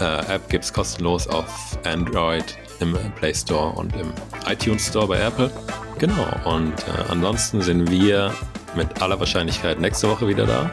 Äh, 0.00 0.34
App 0.34 0.48
gibt 0.48 0.64
es 0.64 0.72
kostenlos 0.72 1.26
auf 1.26 1.76
Android, 1.84 2.56
im 2.78 2.96
Play 3.16 3.34
Store 3.34 3.72
und 3.72 3.92
im 3.96 4.12
iTunes 4.46 4.86
Store 4.86 5.08
bei 5.08 5.18
Apple. 5.18 5.50
Genau, 5.98 6.28
und 6.44 6.72
äh, 6.72 7.10
ansonsten 7.10 7.60
sind 7.60 7.90
wir 7.90 8.32
mit 8.76 9.02
aller 9.02 9.18
Wahrscheinlichkeit 9.18 9.80
nächste 9.80 10.08
Woche 10.08 10.28
wieder 10.28 10.46
da 10.46 10.70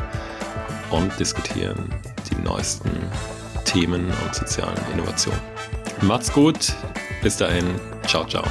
und 0.91 1.19
diskutieren 1.19 1.89
die 2.29 2.35
neuesten 2.43 2.91
Themen 3.65 4.05
und 4.23 4.35
sozialen 4.35 4.77
Innovationen. 4.93 5.41
Macht's 6.01 6.31
gut, 6.31 6.73
bis 7.23 7.37
dahin, 7.37 7.65
ciao, 8.05 8.23
ciao. 8.25 8.43